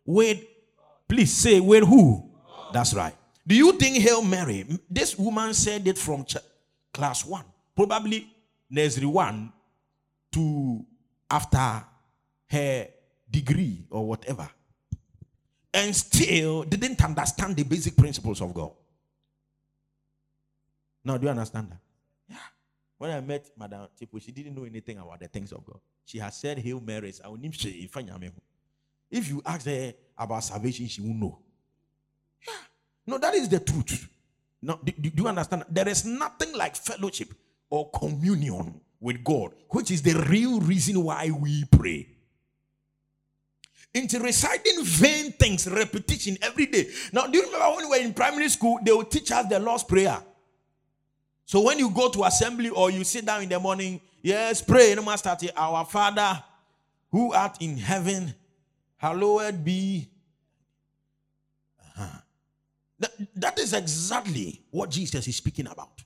with, 0.05 0.45
please 1.09 1.33
say, 1.33 1.61
with 1.61 1.85
who? 1.85 2.31
That's 2.73 2.95
right. 2.95 3.15
Do 3.47 3.55
you 3.55 3.73
think 3.73 3.97
Hail 3.99 4.23
Mary, 4.23 4.67
this 4.89 5.19
woman 5.19 5.53
said 5.55 5.87
it 5.87 5.99
from 5.99 6.25
ch- 6.25 6.37
class 6.93 7.25
one, 7.25 7.45
probably 7.75 8.27
nursery 8.71 9.07
one 9.07 9.53
to 10.33 10.85
after 11.31 11.85
her 12.51 12.89
degree 13.31 13.85
or 13.91 14.07
whatever, 14.07 14.49
and 15.75 15.95
still 15.97 16.63
didn't 16.65 17.03
understand 17.03 17.57
the 17.57 17.65
basic 17.65 17.97
principles 17.97 18.41
of 18.41 18.55
God. 18.55 18.73
Now, 21.05 21.17
do 21.17 21.25
you 21.25 21.31
understand 21.31 21.71
that? 21.71 21.81
Yeah. 22.29 22.37
When 22.99 23.11
I 23.11 23.21
met 23.21 23.51
Madame 23.59 23.89
Tipo, 24.01 24.23
she 24.23 24.31
didn't 24.31 24.55
know 24.55 24.65
anything 24.65 24.99
about 24.99 25.19
the 25.19 25.27
things 25.29 25.51
of 25.53 25.65
God. 25.65 25.81
She 26.05 26.19
has 26.19 26.37
said 26.37 26.59
Hail 26.59 26.81
Marys. 26.81 27.21
If 29.13 29.29
you 29.29 29.43
ask 29.47 29.67
her 29.67 29.95
about 30.19 30.43
salvation, 30.43 30.89
she 30.89 31.01
won't 31.03 31.21
know. 31.21 31.39
Yeah. 32.47 32.55
No, 33.05 33.19
that 33.19 33.35
is 33.35 33.49
the 33.49 33.59
truth. 33.59 34.09
No, 34.63 34.79
do, 34.85 34.93
do 34.93 35.23
you 35.23 35.29
understand? 35.29 35.65
There 35.69 35.89
is 35.89 36.05
nothing 36.05 36.55
like 36.55 36.77
fellowship 36.77 37.35
or 37.69 37.91
communion 37.91 38.81
with 39.01 39.25
God, 39.25 39.55
which 39.71 39.91
is 39.91 40.03
the 40.03 40.15
real 40.31 40.61
reason 40.61 41.03
why 41.03 41.33
we 41.33 41.65
pray 41.65 42.07
into 43.95 44.19
reciting 44.21 44.85
vain 44.85 45.33
things, 45.33 45.69
repetition 45.69 46.39
every 46.41 46.67
day. 46.67 46.89
Now, 47.13 47.27
do 47.27 47.39
you 47.39 47.45
remember 47.45 47.77
when 47.77 47.91
we 47.91 47.99
were 47.99 48.05
in 48.05 48.15
primary 48.15 48.49
school, 48.49 48.79
they 48.83 48.93
would 48.93 49.11
teach 49.11 49.31
us 49.33 49.47
the 49.49 49.59
Lord's 49.59 49.85
Prayer? 49.85 50.23
So 51.45 51.61
when 51.61 51.79
you 51.79 51.91
go 51.91 52.09
to 52.11 52.25
assembly 52.25 52.71
or 52.71 52.91
you 52.91 53.05
sit 53.05 53.27
down 53.27 53.43
in 53.43 53.49
the 53.49 53.61
morning, 53.61 54.01
yes, 54.23 54.63
pray. 54.63 54.95
No 54.95 55.03
matter 55.03 55.37
our 55.57 55.85
Father 55.85 56.43
who 57.11 57.35
art 57.35 57.59
in 57.61 57.77
heaven, 57.77 58.35
hallowed 59.03 59.65
be. 59.65 60.09
Uh-huh. 61.81 62.19
That, 63.01 63.11
that 63.35 63.59
is 63.59 63.73
exactly 63.75 64.63
what 64.71 64.91
Jesus 64.91 65.27
is 65.27 65.37
speaking 65.37 65.67
about. 65.67 66.01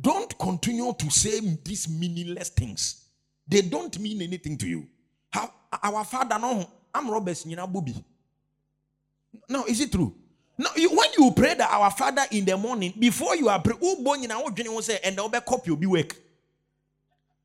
Don't 0.00 0.38
continue 0.38 0.94
to 0.96 1.10
say 1.10 1.40
these 1.64 1.88
meaningless 1.88 2.50
things. 2.50 3.06
They 3.46 3.62
don't 3.62 3.98
mean 3.98 4.22
anything 4.22 4.56
to 4.58 4.68
you. 4.68 4.86
How, 5.30 5.52
our 5.82 6.04
father 6.04 6.38
no 6.38 6.70
I'm 6.94 7.10
robbers 7.10 7.44
nyina 7.44 7.70
booby. 7.70 7.94
No, 9.48 9.64
is 9.64 9.80
it 9.80 9.90
true? 9.90 10.14
No, 10.56 10.68
you, 10.76 10.90
when 10.90 11.08
you 11.18 11.32
pray 11.32 11.54
that 11.54 11.70
our 11.70 11.90
father 11.90 12.22
in 12.30 12.44
the 12.44 12.56
morning, 12.56 12.92
before 12.98 13.34
you 13.34 13.48
are 13.48 13.60
praying, 13.60 13.78
and 13.82 15.16
the 15.18 15.42
copy 15.46 15.70
will 15.70 15.76
be 15.76 15.86
work. 15.86 16.16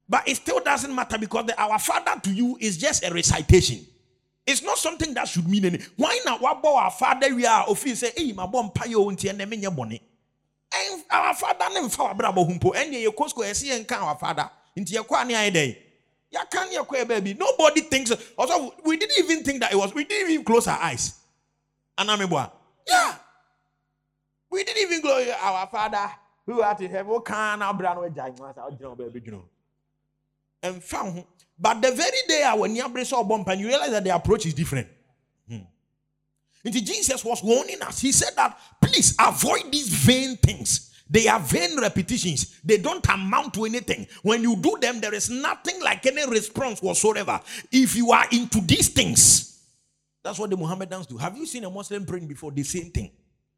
But 0.07 0.27
it 0.27 0.35
still 0.37 0.59
doesn't 0.59 0.93
matter 0.93 1.17
because 1.17 1.47
the, 1.47 1.59
our 1.59 1.79
father 1.79 2.19
to 2.21 2.31
you 2.31 2.57
is 2.59 2.77
just 2.77 3.03
a 3.03 3.13
recitation. 3.13 3.85
It's 4.45 4.61
not 4.61 4.77
something 4.77 5.13
that 5.15 5.27
should 5.27 5.47
mean 5.47 5.65
anything. 5.65 5.87
Why 5.95 6.19
not? 6.23 6.39
What 6.41 6.59
about 6.59 6.75
our 6.75 6.91
father? 6.91 7.33
We 7.33 7.45
are 7.47 7.65
officially 7.67 7.95
say, 7.95 8.11
"Hey, 8.15 8.31
my 8.31 8.45
bomb 8.45 8.69
payo 8.69 9.07
unti 9.09 9.29
and 9.29 9.39
menya 9.39 9.75
boni." 9.75 9.99
And 10.73 11.03
our 11.09 11.33
father 11.33 11.65
nem 11.73 11.89
fa 11.89 12.13
brabo 12.13 12.47
humpo. 12.47 12.75
And 12.75 12.93
ye 12.93 13.07
kosko 13.07 13.43
esi 13.43 13.71
enka 13.71 13.99
our 13.99 14.15
father. 14.15 14.49
Inti 14.77 14.93
ye 14.93 15.03
kwa 15.03 15.23
ni 15.23 15.33
ayedai. 15.33 15.77
baby. 17.07 17.33
Nobody 17.33 17.81
thinks. 17.81 18.11
Also, 18.37 18.75
we 18.85 18.97
didn't 18.97 19.17
even 19.17 19.43
think 19.43 19.61
that 19.61 19.71
it 19.71 19.75
was. 19.75 19.93
We 19.93 20.03
didn't 20.03 20.31
even 20.31 20.45
close 20.45 20.67
our 20.67 20.79
eyes. 20.79 21.19
Anamibwa. 21.97 22.51
Yeah. 22.87 23.15
We 24.51 24.63
didn't 24.63 24.81
even 24.83 25.01
glory 25.01 25.31
our 25.31 25.67
father 25.67 26.11
who 26.45 26.61
art 26.61 26.81
in 26.81 26.91
heaven. 26.91 27.19
Can 27.25 27.61
our 27.61 27.73
brand 27.73 27.99
baby, 28.97 29.21
you 29.25 29.31
know. 29.31 29.45
And 30.63 30.83
found. 30.83 31.23
But 31.57 31.81
the 31.81 31.91
very 31.91 32.17
day 32.27 32.43
I 32.43 32.55
when 32.55 32.75
you 32.75 33.05
saw 33.05 33.23
bump 33.23 33.47
and 33.47 33.61
you 33.61 33.67
realize 33.67 33.91
that 33.91 34.03
the 34.03 34.15
approach 34.15 34.45
is 34.45 34.53
different. 34.53 34.87
Hmm. 35.47 35.59
Jesus 36.69 37.23
was 37.23 37.43
warning 37.43 37.81
us. 37.81 37.99
He 37.99 38.11
said 38.11 38.31
that 38.35 38.59
please 38.81 39.15
avoid 39.19 39.71
these 39.71 39.89
vain 39.89 40.37
things 40.37 40.95
They 41.09 41.27
are 41.27 41.39
vain 41.39 41.79
repetitions. 41.79 42.59
They 42.63 42.77
don't 42.77 43.07
amount 43.09 43.53
to 43.55 43.65
anything. 43.65 44.07
When 44.23 44.41
you 44.41 44.55
do 44.55 44.77
them, 44.81 44.99
there 44.99 45.13
is 45.13 45.29
nothing 45.29 45.81
like 45.81 46.05
any 46.05 46.27
response 46.27 46.81
whatsoever. 46.81 47.39
If 47.71 47.95
you 47.95 48.11
are 48.11 48.25
into 48.31 48.59
these 48.61 48.89
things, 48.89 49.63
that's 50.23 50.39
what 50.39 50.49
the 50.49 50.57
Mohammedans 50.57 51.05
do. 51.05 51.17
Have 51.17 51.37
you 51.37 51.45
seen 51.45 51.63
a 51.63 51.69
Muslim 51.69 52.05
praying 52.05 52.27
before? 52.27 52.51
The 52.51 52.63
same 52.63 52.89
thing. 52.89 53.11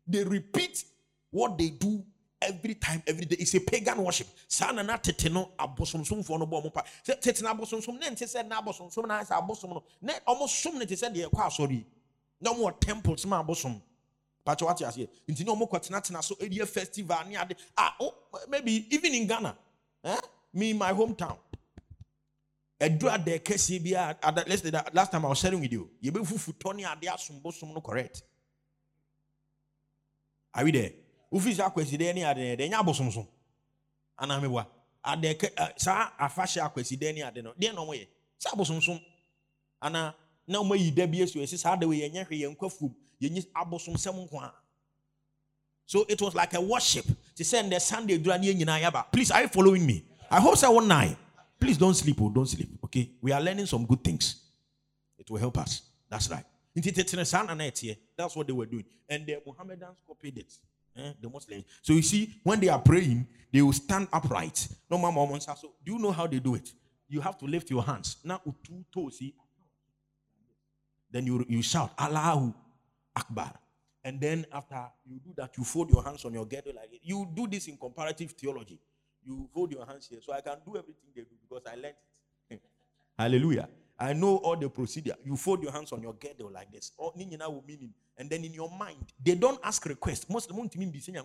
They 0.06 0.24
repeat 0.24 0.84
what 1.32 1.58
they 1.58 1.70
do 1.70 2.04
every 2.48 2.76
time, 2.76 3.04
every 3.06 3.26
day. 3.26 3.36
It's 3.40 3.54
a 3.54 3.60
pagan 3.60 4.04
worship. 4.04 4.28
Sana 4.48 4.84
na 4.84 4.98
tete 4.98 5.32
no 5.32 5.52
abosomsom 5.60 6.26
for 6.26 6.40
no 6.40 6.46
bo 6.46 6.62
mo 6.62 6.70
pa. 6.70 6.84
Tete 7.06 7.42
na 7.44 7.54
abosomsom 7.54 8.00
na 8.00 8.10
nte 8.10 8.28
se 8.28 8.42
na 8.44 8.62
abosomsom 8.62 9.08
na 9.08 9.24
sa 9.24 9.42
abosom 9.42 9.70
no. 9.70 9.84
Na 10.02 10.14
omo 10.28 10.48
som 10.48 10.78
ne 10.80 10.86
te 10.86 10.96
se 10.96 11.10
de 11.10 11.28
kwa 11.28 11.46
asori. 11.46 11.84
Na 12.42 12.54
mo 12.54 12.70
temples 12.72 13.26
ma 13.26 13.44
abosom. 13.44 13.82
What 14.44 14.62
you 14.62 14.92
say? 14.92 15.10
Nti 15.28 15.46
no 15.46 15.56
mo 15.56 15.68
kwatena 15.68 16.02
tena 16.02 16.24
so 16.24 16.36
area 16.40 16.66
festival 16.66 17.26
ni 17.28 17.36
ade. 17.36 17.56
Ah, 17.78 17.96
oh, 18.00 18.14
maybe 18.50 18.88
even 18.90 19.14
in 19.14 19.28
Ghana. 19.28 19.58
Eh? 20.06 20.18
Me 20.54 20.72
in 20.72 20.78
my 20.78 20.94
hometown. 20.94 21.38
Edura 22.80 23.18
de 23.18 23.40
kesi 23.40 23.80
bi 23.84 23.92
a 23.98 24.16
let's 24.48 24.62
say 24.62 24.70
that 24.70 24.96
last 24.96 25.12
time 25.12 25.26
I 25.26 25.28
was 25.30 25.40
sharing 25.40 25.60
with 25.60 25.74
you. 25.74 25.90
You 26.00 26.14
be 26.14 26.22
fufu 26.22 26.58
tony 26.58 26.86
ade 26.86 27.10
asombo 27.10 27.52
som 27.54 27.74
no 27.74 27.82
correct. 27.82 28.24
Are 30.54 30.64
we 30.64 30.72
there? 30.72 30.92
Wofi 31.32 31.54
sɛ 31.56 31.64
akwasidan 31.66 32.16
ne 32.16 32.24
ade 32.24 32.56
ɛde 32.56 32.70
nyɛ 32.70 32.80
abosomsom 32.80 33.26
anaa 34.18 34.40
meboa 34.42 34.66
ade 35.04 35.26
eh, 35.26 35.70
saa 35.78 36.12
afahyɛ 36.20 36.62
akwasidan 36.66 37.16
ne 37.16 37.22
ade 37.24 37.42
deɛ 37.42 37.74
na 37.74 37.82
ɔmoyɛ 37.82 38.08
sɛ 38.40 38.54
abosomsom 38.54 39.00
anaa 39.82 40.14
na 40.48 40.60
ɔmo 40.60 40.74
ayi 40.74 40.92
da 40.92 41.06
bi 41.08 41.18
esi 41.22 41.40
esi 41.42 41.58
saa 41.58 41.76
de 41.76 41.86
wei 41.88 42.10
hwɛ 42.10 42.30
yɛn 42.32 42.52
nkwa 42.56 42.70
fum 42.72 42.94
yɛnyi 43.22 43.46
abosomsɛm 43.54 44.52
so 45.90 46.06
it 46.10 46.22
was 46.22 46.36
like 46.36 46.54
a 46.54 46.60
worship. 46.60 47.06
Te 47.36 47.44
sɛ 47.44 47.64
ndɛ 47.64 47.80
sunday 47.82 48.18
dura 48.18 48.38
ne 48.38 48.54
yɛn 48.54 48.82
yaba 48.82 49.12
please 49.12 49.32
are 49.32 49.42
you 49.42 49.48
following 49.48 49.86
me? 49.86 50.04
I 50.30 50.40
hope 50.40 50.56
sɛ 50.56 50.74
one 50.74 50.88
night 50.88 51.18
please 51.60 51.78
don't 51.78 51.94
sleep 51.94 52.18
oh 52.22 52.30
don't 52.30 52.46
sleep 52.48 52.70
okay? 52.84 53.12
We 53.22 53.32
are 53.32 53.42
learning 53.42 53.66
some 53.68 53.86
good 53.86 54.04
things. 54.04 54.44
It 55.18 55.30
will 55.30 55.40
help 55.40 55.58
us. 55.58 55.82
That's 56.10 56.30
right. 56.30 56.46
Nti 56.76 56.94
tete 56.94 57.26
saa 57.26 57.44
na 57.44 57.54
na 57.54 57.64
ɛteɛ. 57.66 57.98
That's 58.16 58.36
what 58.36 58.48
they 58.48 58.54
were 58.54 58.66
doing. 58.66 58.86
And 59.10 59.30
eh, 59.30 59.36
the 59.36 59.42
mohammedans 59.46 59.98
copied 60.06 60.38
it. 60.38 60.54
Eh, 60.98 61.14
the 61.22 61.30
Muslims. 61.30 61.64
So 61.84 61.94
you 61.94 62.02
see, 62.02 62.40
when 62.44 62.60
they 62.60 62.70
are 62.70 62.80
praying, 62.80 63.28
they 63.52 63.62
will 63.62 63.74
stand 63.74 64.08
upright. 64.12 64.68
No 64.90 64.98
mama 64.98 65.40
so 65.40 65.74
do 65.86 65.94
you 65.94 66.00
know 66.00 66.12
how 66.12 66.26
they 66.26 66.40
do 66.40 66.56
it? 66.56 66.72
You 67.08 67.22
have 67.22 67.38
to 67.38 67.46
lift 67.46 67.70
your 67.70 67.84
hands. 67.84 68.18
Now 68.24 68.42
two 68.66 68.84
toes, 68.92 69.20
see. 69.20 69.34
Then 71.12 71.26
you, 71.26 71.46
you 71.48 71.62
shout, 71.62 71.92
Allahu 71.98 72.54
Akbar. 73.16 73.54
And 74.04 74.20
then 74.20 74.46
after 74.52 74.88
you 75.06 75.20
do 75.24 75.34
that, 75.38 75.58
you 75.58 75.64
fold 75.64 75.90
your 75.92 76.04
hands 76.04 76.26
on 76.26 76.34
your 76.34 76.46
girdle 76.46 76.74
like 76.76 76.94
it. 76.94 77.02
You 77.04 77.28
do 77.34 77.48
this 77.48 77.68
in 77.68 77.78
comparative 77.78 78.32
theology. 78.32 78.80
You 79.24 79.48
fold 79.54 79.72
your 79.72 79.86
hands 79.86 80.08
here. 80.08 80.20
So 80.22 80.34
I 80.34 80.42
can 80.42 80.58
do 80.66 80.78
everything 80.78 81.10
they 81.16 81.22
do 81.22 81.36
because 81.48 81.64
I 81.66 81.76
learned 81.76 81.96
it. 82.50 82.62
Hallelujah. 83.20 83.70
I 84.00 84.14
know 84.14 84.38
all 84.38 84.56
the 84.56 84.70
procedure. 84.70 85.16
You 85.24 85.36
fold 85.36 85.64
your 85.64 85.72
hands 85.72 85.92
on 85.92 86.02
your 86.02 86.14
girdle 86.14 86.52
like 86.52 86.72
this. 86.72 86.92
And 88.18 88.30
then 88.30 88.44
in 88.44 88.54
your 88.54 88.70
mind, 88.70 89.14
they 89.24 89.36
don't 89.36 89.60
ask 89.64 89.86
request. 89.86 90.30
Most 90.30 90.52
of 90.52 90.56
them 90.56 90.68
be 90.92 91.00
saying. 91.00 91.20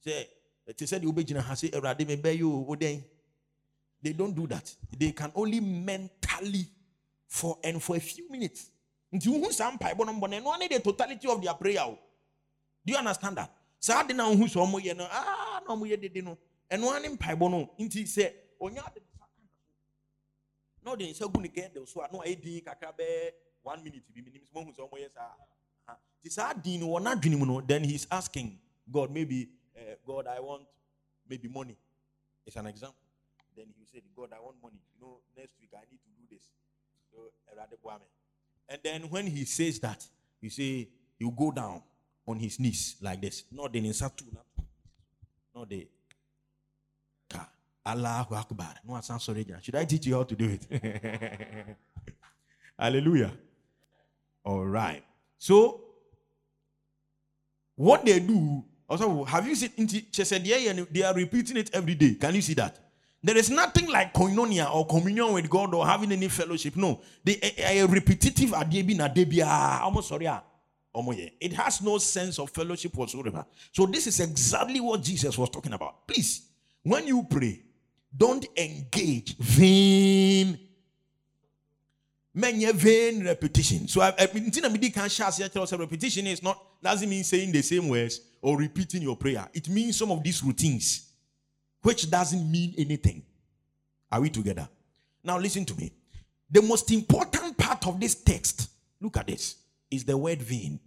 Say 0.00 0.28
they 0.66 0.86
say 0.86 0.98
you 1.00 1.12
They 4.02 4.12
don't 4.12 4.34
do 4.34 4.46
that. 4.48 4.74
They 4.98 5.12
can 5.12 5.30
only 5.34 5.60
mentally 5.60 6.66
for 7.28 7.58
and 7.62 7.82
for 7.82 7.96
a 7.96 8.00
few 8.00 8.28
minutes. 8.30 8.70
The 9.12 10.80
totality 10.82 11.28
of 11.28 11.42
their 11.42 11.54
prayer. 11.54 11.84
Do 12.84 12.92
you 12.92 12.98
understand 12.98 13.36
that? 13.36 13.50
Saa 13.78 14.02
de 14.02 14.14
na 14.14 14.30
who 14.30 14.48
so 14.48 14.66
mo 14.66 14.78
ye 14.78 14.94
no 14.94 15.06
ah 15.10 15.60
no 15.68 15.76
mo 15.76 15.84
ye 15.84 15.96
de 15.96 16.22
no. 16.22 16.38
And 16.70 16.82
one 16.82 17.04
in 17.04 17.16
pipe 17.16 17.38
no 17.38 17.70
nti 17.78 18.06
say 18.08 18.32
na 20.84 20.92
ɔde 20.92 21.14
so 21.14 21.30
na 22.12 22.34
din 22.34 22.60
kakra 22.60 22.92
one 23.62 23.82
minute 23.82 24.04
bi 24.14 24.20
nti 24.20 24.40
saa 26.30 26.54
din 26.54 26.80
no 26.80 26.98
mu 27.38 27.46
no 27.46 27.60
then 27.60 27.84
he's 27.84 28.06
asking 28.10 28.58
god 28.90 29.10
maybe 29.10 29.48
uh, 29.76 29.94
god 30.06 30.26
i 30.26 30.40
want 30.40 30.66
maybe 31.28 31.48
money. 31.48 31.76
It's 32.46 32.56
an 32.56 32.66
example. 32.66 32.96
Then 33.56 33.66
he 33.78 33.84
said 33.90 34.02
god 34.16 34.30
i 34.36 34.40
want 34.40 34.56
money. 34.62 34.80
You 34.94 35.00
know 35.06 35.18
next 35.36 35.54
week 35.60 35.70
i 35.74 35.80
need 35.90 36.00
to 36.02 36.10
do 36.18 36.24
this. 36.34 36.44
So 37.10 37.18
and 38.68 38.80
then 38.82 39.02
when 39.10 39.26
he 39.26 39.44
says 39.44 39.78
that 39.80 40.06
you 40.40 40.50
say 40.50 40.88
you 41.18 41.30
go 41.30 41.50
down 41.50 41.82
on 42.26 42.38
his 42.38 42.58
knees 42.58 42.96
like 43.00 43.20
this. 43.20 43.44
Not 43.50 43.72
the 43.72 43.80
nsa 43.80 44.16
tu 44.16 44.24
not 45.54 45.68
the 45.68 45.86
Allahu 47.84 48.34
Akbar. 48.34 48.74
No, 48.86 48.94
I'm 48.94 49.02
sorry. 49.18 49.46
Should 49.60 49.74
I 49.74 49.84
teach 49.84 50.06
you 50.06 50.14
how 50.14 50.22
to 50.22 50.34
do 50.36 50.58
it? 50.58 50.66
Hallelujah. 52.78 53.32
All 54.44 54.64
right. 54.64 55.02
So, 55.38 55.80
what 57.74 58.04
they 58.04 58.20
do, 58.20 58.64
also, 58.88 59.24
have 59.24 59.46
you 59.46 59.54
seen, 59.54 59.88
she 59.88 60.24
said, 60.24 60.46
yeah, 60.46 60.70
and 60.70 60.86
they 60.90 61.02
are 61.02 61.14
repeating 61.14 61.56
it 61.56 61.70
every 61.74 61.94
day. 61.94 62.14
Can 62.14 62.34
you 62.34 62.42
see 62.42 62.54
that? 62.54 62.78
There 63.22 63.36
is 63.36 63.50
nothing 63.50 63.88
like 63.88 64.12
koinonia 64.12 64.72
or 64.74 64.86
communion 64.86 65.32
with 65.32 65.48
God 65.48 65.74
or 65.74 65.86
having 65.86 66.10
any 66.10 66.28
fellowship. 66.28 66.76
No, 66.76 67.00
they 67.24 67.38
are 67.64 67.86
repetitive. 67.86 68.52
Almost 68.52 69.42
ah, 69.44 70.00
sorry. 70.00 70.26
Ah. 70.26 70.42
It 71.40 71.52
has 71.52 71.80
no 71.82 71.98
sense 71.98 72.38
of 72.38 72.50
fellowship 72.50 72.94
whatsoever. 72.94 73.46
So, 73.72 73.86
this 73.86 74.06
is 74.08 74.18
exactly 74.20 74.80
what 74.80 75.02
Jesus 75.02 75.38
was 75.38 75.50
talking 75.50 75.72
about. 75.72 76.06
Please, 76.06 76.42
when 76.82 77.06
you 77.06 77.24
pray, 77.30 77.62
don't 78.16 78.46
engage 78.56 79.36
vain 79.38 80.58
many 82.34 82.70
vain 82.72 83.24
repetition. 83.24 83.88
So 83.88 84.00
I 84.00 84.12
repetition 85.78 86.26
is 86.26 86.42
not 86.42 86.58
doesn't 86.82 87.08
mean 87.08 87.24
saying 87.24 87.52
the 87.52 87.62
same 87.62 87.88
words 87.88 88.20
or 88.40 88.56
repeating 88.56 89.02
your 89.02 89.16
prayer. 89.16 89.48
It 89.52 89.68
means 89.68 89.96
some 89.96 90.10
of 90.10 90.22
these 90.22 90.42
routines, 90.42 91.12
which 91.82 92.10
doesn't 92.10 92.50
mean 92.50 92.74
anything. 92.76 93.22
Are 94.10 94.20
we 94.20 94.30
together? 94.30 94.68
Now 95.22 95.38
listen 95.38 95.64
to 95.64 95.74
me. 95.74 95.92
The 96.50 96.60
most 96.60 96.90
important 96.90 97.56
part 97.56 97.86
of 97.86 98.00
this 98.00 98.14
text, 98.14 98.68
look 99.00 99.16
at 99.16 99.26
this, 99.26 99.56
is 99.90 100.04
the 100.04 100.16
word 100.16 100.42
vain. 100.42 100.80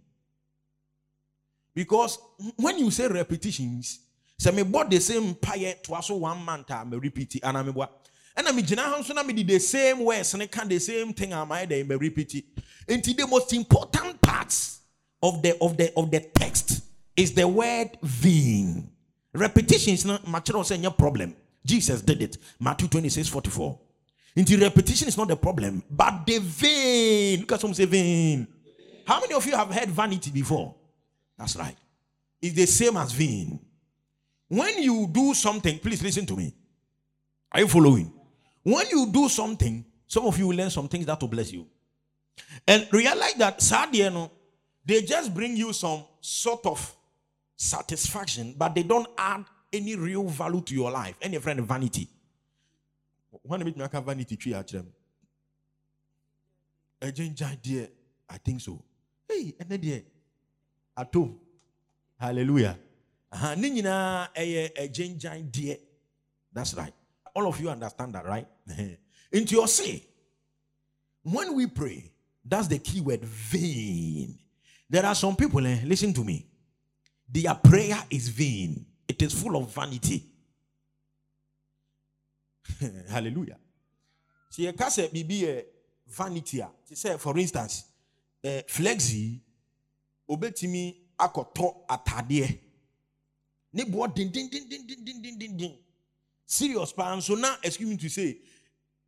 Because 1.74 2.18
when 2.56 2.78
you 2.78 2.90
say 2.90 3.08
repetitions, 3.08 4.00
sɛ 4.40 4.52
mebɔ 4.52 4.90
the 4.90 5.00
same 5.00 5.34
mpaeɛ 5.34 5.82
toa 5.82 6.02
so 6.02 6.16
one 6.16 6.44
month 6.44 6.70
a 6.70 6.84
repeat 6.92 7.40
ana 7.42 7.64
meboa 7.64 7.88
ɛna 8.36 8.52
megyina 8.52 8.78
ha 8.78 9.14
na 9.14 9.22
mede 9.22 9.46
the 9.46 9.58
same 9.58 10.04
words 10.04 10.34
ne 10.34 10.46
ka 10.46 10.64
the 10.64 10.78
same 10.78 11.12
thing 11.12 11.32
a 11.32 11.36
dɛ 11.36 11.86
merepeat 11.86 12.44
nti 12.88 13.16
the 13.16 13.26
most 13.26 13.52
important 13.52 14.20
parts 14.20 14.80
of 15.22 15.42
the 15.42 15.56
of 15.60 15.76
the 15.76 15.92
of 15.96 16.10
the 16.10 16.20
text 16.20 16.82
is 17.16 17.32
the 17.32 17.46
word 17.46 17.96
vain 18.02 18.90
Repetition 19.36 19.92
repetitions 19.92 20.04
no 20.06 20.18
makyerɛ 20.18 20.64
sɛ 20.64 20.78
nyɛ 20.80 20.96
problem. 20.96 21.34
Jesus 21.64 22.00
did 22.00 22.22
it. 22.22 22.38
Matthew 22.58 22.88
26 22.88 23.28
44 23.28 23.78
nti 24.36 24.60
repetition 24.60 25.08
is 25.08 25.16
not 25.16 25.28
the 25.28 25.36
problem 25.36 25.82
but 25.90 26.24
the 26.26 26.38
vain. 26.38 27.40
Look 27.40 27.52
at 27.52 27.60
some 27.60 27.74
say 27.74 27.84
vain. 27.84 28.46
How 29.06 29.20
many 29.20 29.34
of 29.34 29.44
you 29.46 29.54
have 29.56 29.72
heard 29.72 29.88
vanity 29.90 30.30
before? 30.30 30.74
That's 31.38 31.56
right. 31.56 31.76
It's 32.40 32.54
the 32.54 32.66
same 32.66 32.96
as 32.96 33.12
vain 33.12 33.58
when 34.48 34.82
you 34.82 35.08
do 35.10 35.34
something, 35.34 35.78
please 35.78 36.02
listen 36.02 36.26
to 36.26 36.36
me. 36.36 36.54
Are 37.50 37.60
you 37.60 37.68
following? 37.68 38.12
When 38.62 38.86
you 38.90 39.10
do 39.10 39.28
something, 39.28 39.84
some 40.06 40.26
of 40.26 40.38
you 40.38 40.48
will 40.48 40.56
learn 40.56 40.70
some 40.70 40.88
things 40.88 41.06
that 41.06 41.20
will 41.20 41.28
bless 41.28 41.52
you. 41.52 41.66
And 42.66 42.86
realize 42.92 43.34
that 43.34 43.58
Sadiano, 43.58 44.30
they 44.84 45.02
just 45.02 45.34
bring 45.34 45.56
you 45.56 45.72
some 45.72 46.04
sort 46.20 46.64
of 46.66 46.94
satisfaction, 47.56 48.54
but 48.56 48.74
they 48.74 48.82
don't 48.82 49.08
add 49.18 49.44
any 49.72 49.96
real 49.96 50.24
value 50.24 50.60
to 50.62 50.74
your 50.74 50.90
life. 50.90 51.16
Any 51.20 51.38
friend 51.38 51.60
vanity. 51.60 52.08
When 53.42 53.64
me 53.64 53.74
vanity 53.76 54.36
tree 54.36 54.54
at 54.54 54.68
them. 54.68 54.86
Eh, 57.02 57.10
I 58.28 58.38
think 58.38 58.60
so. 58.60 58.82
Hey, 59.28 59.54
and 59.58 59.68
then 59.68 60.02
at 60.96 61.12
home. 61.12 61.38
Hallelujah 62.18 62.78
ɛyɛ 63.36 64.72
agyengyan 64.76 65.50
deɛ. 65.50 65.78
That's 66.52 66.74
right. 66.74 66.92
All 67.34 67.46
of 67.46 67.60
you 67.60 67.68
understand 67.68 68.14
that 68.14 68.24
right? 68.24 68.46
Into 69.32 69.54
your 69.56 69.68
say 69.68 70.02
when 71.22 71.54
we 71.54 71.66
pray 71.66 72.10
that's 72.44 72.68
the 72.68 72.78
key 72.78 73.00
word 73.00 73.22
vain. 73.24 74.38
There 74.88 75.04
are 75.04 75.14
some 75.14 75.34
people 75.36 75.66
eh, 75.66 75.80
listen 75.84 76.12
to 76.14 76.22
me. 76.24 76.46
Their 77.28 77.54
prayer 77.56 77.98
is 78.08 78.28
vain. 78.28 78.86
It 79.08 79.20
is 79.20 79.32
full 79.34 79.56
of 79.56 79.72
vanity. 79.74 80.24
Hallelujah. 83.10 83.58
Sɛ 84.50 84.72
yɛka 84.72 84.86
sɛ 84.88 85.10
biribi 85.12 85.64
vanity 86.06 86.60
a 86.60 86.70
te 86.88 86.94
for 87.18 87.36
instance 87.38 87.84
eh, 88.42 88.62
flexi 88.66 89.40
obetumi 90.28 90.94
akɔtɔ 91.18 91.86
atadeɛ 91.88 92.58
den 93.84 94.30
den 94.32 95.48
den 95.48 95.76
serious 96.46 96.92
paa 96.92 97.16
nso 97.16 97.36
na 97.36 97.56
excuse 97.62 97.88
me 97.90 97.96
to 97.96 98.08
say 98.08 98.38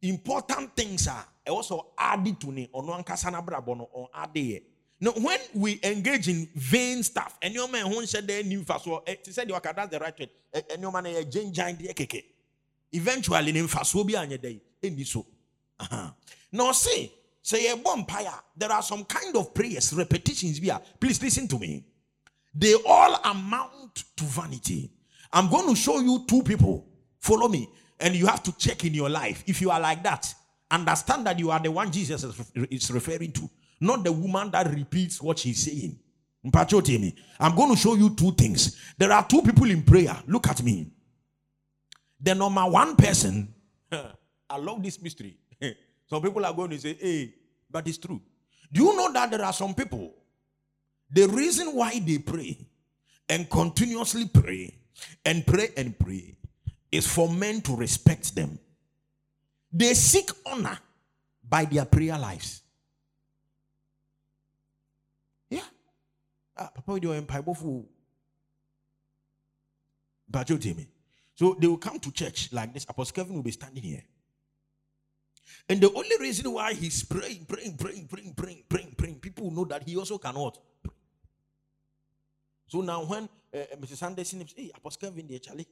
important 0.03 0.75
things 0.77 1.07
a 1.07 1.25
ɛwɔ 1.47 1.63
sɛ 1.63 1.85
ɔade 1.99 2.39
to 2.41 2.53
ne 2.53 2.67
ɔno 2.75 2.95
ankasa 3.03 3.31
n'abrabɔ 3.31 3.77
no 3.77 3.89
ɔade 4.15 4.35
yɛ 4.35 4.63
no 5.01 5.13
when 5.13 5.41
we 5.55 5.79
engage 5.83 6.29
in 6.29 6.49
vain 6.55 7.03
stuff 7.03 7.39
ɛnneɛma 7.41 7.83
ɛho 7.85 8.03
nhyɛ 8.03 8.21
dɛ 8.27 8.45
ni 8.47 8.57
nfasoɔ 8.57 9.05
ɛ 9.07 9.23
te 9.23 9.31
sɛ 9.31 9.47
deɛ 9.47 9.61
ɔka 9.61 9.75
that's 9.77 9.91
the 9.91 9.99
right 9.99 10.19
word 10.19 10.31
ɛ 10.55 10.63
ɛnneɛma 10.77 11.03
no 11.05 11.11
yɛ 11.11 11.25
gyengyan 11.31 11.77
deɛ 11.79 11.95
kɛkɛ 11.95 12.25
eventually 12.93 13.53
ne 13.53 13.61
nfasoɔ 13.63 14.07
bi 14.07 14.13
anyɛ 14.15 14.39
dɛ 14.39 14.61
ɛni 14.83 15.07
so. 15.07 15.27
Na 16.53 16.65
ɔse 16.71 17.11
sɛ 17.43 17.59
yɛbɔ 17.67 18.05
mpaeɛ 18.07 18.27
a 18.27 18.43
there 18.57 18.73
are 18.73 18.83
some 18.83 19.05
kind 19.05 19.35
of 19.37 19.55
prayers 19.55 19.93
repetitions 19.93 20.59
bi 20.61 20.75
a 20.75 20.81
please 20.99 21.23
listen 21.23 21.47
to 21.47 21.59
me 21.59 21.85
they 22.59 22.75
all 22.87 23.15
amount 23.25 24.05
to 24.17 24.25
vanity. 24.25 24.91
I'm 25.33 25.49
going 25.49 25.69
to 25.69 25.77
show 25.77 26.01
you 26.01 26.25
two 26.27 26.43
people. 26.43 26.87
Follow 27.21 27.49
me. 27.49 27.69
And 28.01 28.15
you 28.15 28.27
have 28.27 28.43
to 28.45 28.57
check 28.57 28.85
in 28.85 28.95
your 28.95 29.09
life. 29.09 29.45
If 29.47 29.61
you 29.61 29.71
are 29.71 29.81
like 29.81 30.03
that, 30.03 30.33
understand 30.71 31.27
that 31.27 31.39
you 31.39 31.51
are 31.51 31.61
the 31.61 31.71
one 31.71 31.91
Jesus 31.93 32.25
is 32.71 32.91
referring 32.91 33.33
to, 33.33 33.49
not 33.81 34.05
the 34.05 34.13
woman 34.13 34.51
that 34.51 34.69
repeats 34.69 35.23
what 35.23 35.39
she's 35.39 35.59
saying. 35.63 35.99
I'm 36.45 37.57
going 37.57 37.75
to 37.75 37.77
show 37.77 37.95
you 37.95 38.15
two 38.15 38.33
things. 38.33 38.77
There 38.97 39.13
are 39.13 39.27
two 39.27 39.43
people 39.43 39.71
in 39.71 39.83
prayer. 39.83 40.17
Look 40.27 40.49
at 40.49 40.63
me. 40.63 40.93
The 42.21 42.35
number 42.35 42.65
one 42.65 42.97
person, 42.97 43.55
I 43.93 44.57
love 44.57 44.83
this 44.83 45.01
mystery. 45.01 45.37
some 46.07 46.23
people 46.23 46.45
are 46.45 46.55
going 46.55 46.71
to 46.71 46.79
say, 46.79 46.95
hey, 46.95 47.35
but 47.71 47.87
it's 47.87 47.99
true. 47.99 48.21
Do 48.73 48.83
you 48.85 48.97
know 48.97 49.13
that 49.13 49.31
there 49.31 49.45
are 49.45 49.53
some 49.53 49.75
people 49.75 50.15
the 51.11 51.27
reason 51.27 51.75
why 51.75 51.99
they 51.99 52.19
pray 52.19 52.59
and 53.29 53.49
continuously 53.49 54.29
pray 54.29 54.75
and 55.25 55.47
pray 55.47 55.71
and 55.77 55.99
pray 55.99 56.37
is 56.91 57.07
for 57.07 57.29
men 57.31 57.61
to 57.63 57.77
respect 57.77 58.35
them. 58.35 58.59
They 59.73 59.95
seek 59.95 60.31
honor 60.47 60.79
by 61.47 61.65
their 61.67 61.85
prayer 61.85 62.19
lives. 62.19 62.63
Yeah. 65.51 65.61
Ah, 66.57 66.71
Papa, 66.75 66.93
we 66.93 67.01
do 67.01 67.13
empire. 67.13 67.43
But 70.31 70.51
you 70.51 70.59
me. 70.75 70.87
So 71.35 71.57
they 71.59 71.67
will 71.67 71.79
come 71.79 72.01
to 72.01 72.13
church 72.13 72.53
like 72.53 72.75
this. 72.75 72.85
Apostle 72.89 73.15
Kevin 73.15 73.35
will 73.35 73.43
be 73.43 73.53
standing 73.53 73.83
here. 73.83 74.03
And 75.69 75.81
the 75.81 75.93
only 75.93 76.17
reason 76.19 76.51
why 76.53 76.75
he's 76.75 77.03
praying, 77.05 77.47
praying, 77.47 77.77
praying, 77.77 78.09
praying, 78.09 78.35
praying, 78.35 78.65
praying, 78.69 78.95
praying, 78.97 79.15
people 79.21 79.51
know 79.51 79.65
that 79.67 79.83
he 79.85 79.97
also 79.97 80.19
cannot. 80.19 80.59
So 82.69 82.81
now 82.83 83.03
when 83.05 83.29
uh. 83.53 83.59
Anderson 83.73 84.15
says, 84.17 84.55
hey, 84.57 84.71
Apostle 84.75 85.11
Kevin, 85.11 85.27
there. 85.27 85.65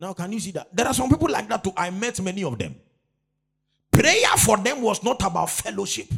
Now 0.00 0.12
can 0.12 0.32
you 0.32 0.40
see 0.40 0.52
that? 0.52 0.74
There 0.74 0.86
are 0.86 0.94
some 0.94 1.10
people 1.10 1.28
like 1.28 1.48
that 1.48 1.62
too. 1.62 1.72
I 1.76 1.90
met 1.90 2.20
many 2.22 2.44
of 2.44 2.58
them. 2.58 2.74
Prayer 3.90 4.36
for 4.38 4.56
them 4.56 4.82
was 4.82 5.02
not 5.02 5.22
about 5.22 5.50
fellowship. 5.50 6.08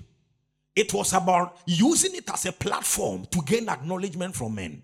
It 0.74 0.92
was 0.92 1.12
about 1.12 1.56
using 1.66 2.14
it 2.14 2.28
as 2.30 2.46
a 2.46 2.52
platform 2.52 3.26
to 3.30 3.40
gain 3.42 3.68
acknowledgement 3.68 4.34
from 4.34 4.54
men. 4.54 4.82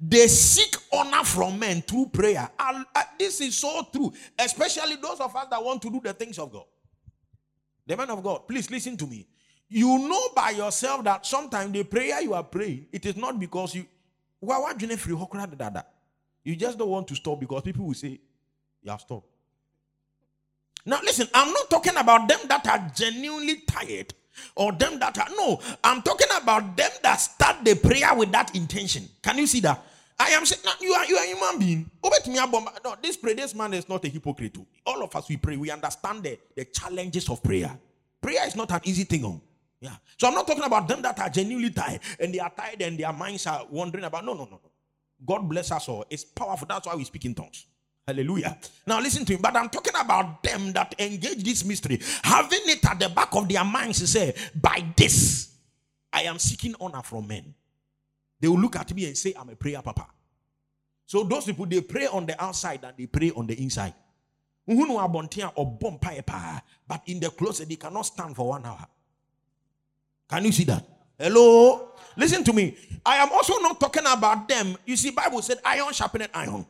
They 0.00 0.26
seek 0.28 0.76
honor 0.92 1.24
from 1.24 1.58
men 1.58 1.82
through 1.82 2.06
prayer. 2.06 2.50
And, 2.58 2.84
uh, 2.94 3.02
this 3.18 3.40
is 3.40 3.56
so 3.56 3.86
true, 3.92 4.12
especially 4.38 4.96
those 4.96 5.20
of 5.20 5.34
us 5.34 5.46
that 5.50 5.62
want 5.62 5.80
to 5.82 5.90
do 5.90 6.00
the 6.02 6.12
things 6.12 6.38
of 6.38 6.52
God. 6.52 6.64
The 7.86 7.96
man 7.96 8.10
of 8.10 8.22
God, 8.22 8.48
please 8.48 8.70
listen 8.70 8.96
to 8.96 9.06
me. 9.06 9.26
You 9.68 9.98
know 9.98 10.28
by 10.34 10.50
yourself 10.50 11.04
that 11.04 11.26
sometimes 11.26 11.72
the 11.72 11.84
prayer 11.84 12.20
you 12.20 12.34
are 12.34 12.44
praying, 12.44 12.86
it 12.92 13.06
is 13.06 13.16
not 13.16 13.40
because 13.40 13.74
you. 13.74 13.86
You 16.44 16.56
just 16.56 16.78
don't 16.78 16.88
want 16.88 17.08
to 17.08 17.14
stop 17.14 17.40
because 17.40 17.62
people 17.62 17.86
will 17.86 17.94
say, 17.94 18.20
You 18.82 18.90
have 18.90 19.00
stopped. 19.00 19.26
Now, 20.86 21.00
listen, 21.02 21.28
I'm 21.32 21.52
not 21.52 21.70
talking 21.70 21.96
about 21.96 22.28
them 22.28 22.40
that 22.48 22.66
are 22.66 22.90
genuinely 22.94 23.62
tired 23.66 24.12
or 24.54 24.72
them 24.72 24.98
that 24.98 25.16
are 25.18 25.28
no, 25.36 25.60
I'm 25.82 26.02
talking 26.02 26.28
about 26.40 26.76
them 26.76 26.90
that 27.02 27.16
start 27.16 27.64
the 27.64 27.74
prayer 27.74 28.14
with 28.14 28.32
that 28.32 28.54
intention. 28.54 29.08
Can 29.22 29.38
you 29.38 29.46
see 29.46 29.60
that? 29.60 29.82
I 30.18 30.28
am 30.30 30.46
saying, 30.46 30.62
no, 30.64 30.72
you 30.80 30.92
are 30.92 31.04
you 31.06 31.16
are 31.16 31.24
a 31.24 31.26
human 31.26 31.58
being. 31.58 31.90
No, 32.04 32.96
this 33.02 33.16
pray, 33.16 33.34
this 33.34 33.54
man 33.54 33.74
is 33.74 33.88
not 33.88 34.04
a 34.04 34.08
hypocrite. 34.08 34.56
Oh. 34.58 34.66
All 34.86 35.02
of 35.02 35.14
us 35.16 35.28
we 35.28 35.36
pray, 35.36 35.56
we 35.56 35.70
understand 35.70 36.22
the, 36.22 36.38
the 36.54 36.66
challenges 36.66 37.28
of 37.28 37.42
prayer. 37.42 37.76
Prayer 38.20 38.46
is 38.46 38.54
not 38.54 38.70
an 38.70 38.80
easy 38.84 39.04
thing. 39.04 39.24
Oh. 39.24 39.40
Yeah. 39.84 39.96
So 40.18 40.28
I'm 40.28 40.34
not 40.34 40.46
talking 40.46 40.64
about 40.64 40.88
them 40.88 41.02
that 41.02 41.20
are 41.20 41.28
genuinely 41.28 41.68
tired 41.68 42.00
and 42.18 42.32
they 42.32 42.38
are 42.38 42.48
tired 42.48 42.80
and 42.80 42.98
their 42.98 43.12
minds 43.12 43.46
are 43.46 43.66
wondering 43.70 44.04
about. 44.04 44.24
No, 44.24 44.32
no, 44.32 44.46
no, 44.46 44.52
no. 44.52 44.70
God 45.26 45.46
bless 45.46 45.70
us 45.72 45.86
all. 45.90 46.06
It's 46.08 46.24
powerful. 46.24 46.66
That's 46.66 46.86
why 46.86 46.94
we 46.94 47.04
speak 47.04 47.26
in 47.26 47.34
tongues. 47.34 47.66
Hallelujah. 48.08 48.56
Now 48.86 48.98
listen 48.98 49.26
to 49.26 49.34
him. 49.34 49.42
But 49.42 49.54
I'm 49.56 49.68
talking 49.68 49.92
about 50.00 50.42
them 50.42 50.72
that 50.72 50.94
engage 50.98 51.44
this 51.44 51.66
mystery, 51.66 52.00
having 52.22 52.62
it 52.64 52.82
at 52.86 52.98
the 52.98 53.10
back 53.10 53.28
of 53.36 53.46
their 53.46 53.62
minds 53.62 53.98
to 53.98 54.06
say, 54.06 54.34
by 54.54 54.82
this, 54.96 55.52
I 56.10 56.22
am 56.22 56.38
seeking 56.38 56.74
honor 56.80 57.02
from 57.02 57.28
men. 57.28 57.54
They 58.40 58.48
will 58.48 58.60
look 58.60 58.76
at 58.76 58.94
me 58.94 59.04
and 59.04 59.18
say, 59.18 59.34
I'm 59.38 59.50
a 59.50 59.54
prayer 59.54 59.82
papa. 59.82 60.06
So 61.04 61.24
those 61.24 61.44
people 61.44 61.66
they 61.66 61.82
pray 61.82 62.06
on 62.06 62.24
the 62.24 62.42
outside 62.42 62.82
and 62.84 62.96
they 62.96 63.04
pray 63.04 63.32
on 63.32 63.46
the 63.46 63.62
inside. 63.62 63.92
But 64.66 64.78
in 67.06 67.20
the 67.20 67.30
closet, 67.36 67.68
they 67.68 67.76
cannot 67.76 68.06
stand 68.06 68.34
for 68.34 68.48
one 68.48 68.64
hour. 68.64 68.86
Can 70.28 70.44
you 70.44 70.52
see 70.52 70.64
that? 70.64 70.84
Hello? 71.18 71.92
Listen 72.16 72.44
to 72.44 72.52
me. 72.52 72.76
I 73.04 73.16
am 73.16 73.30
also 73.32 73.58
not 73.58 73.78
talking 73.80 74.04
about 74.06 74.48
them. 74.48 74.76
You 74.86 74.96
see, 74.96 75.10
Bible 75.10 75.42
said 75.42 75.58
iron 75.64 75.92
sharpened 75.92 76.28
iron. 76.32 76.66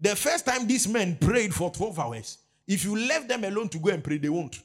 The 0.00 0.14
first 0.14 0.46
time 0.46 0.66
these 0.66 0.86
men 0.86 1.16
prayed 1.16 1.54
for 1.54 1.70
12 1.70 1.98
hours, 1.98 2.38
if 2.66 2.84
you 2.84 2.96
left 2.96 3.28
them 3.28 3.44
alone 3.44 3.68
to 3.70 3.78
go 3.78 3.90
and 3.90 4.02
pray, 4.02 4.18
they 4.18 4.28
won't. 4.28 4.60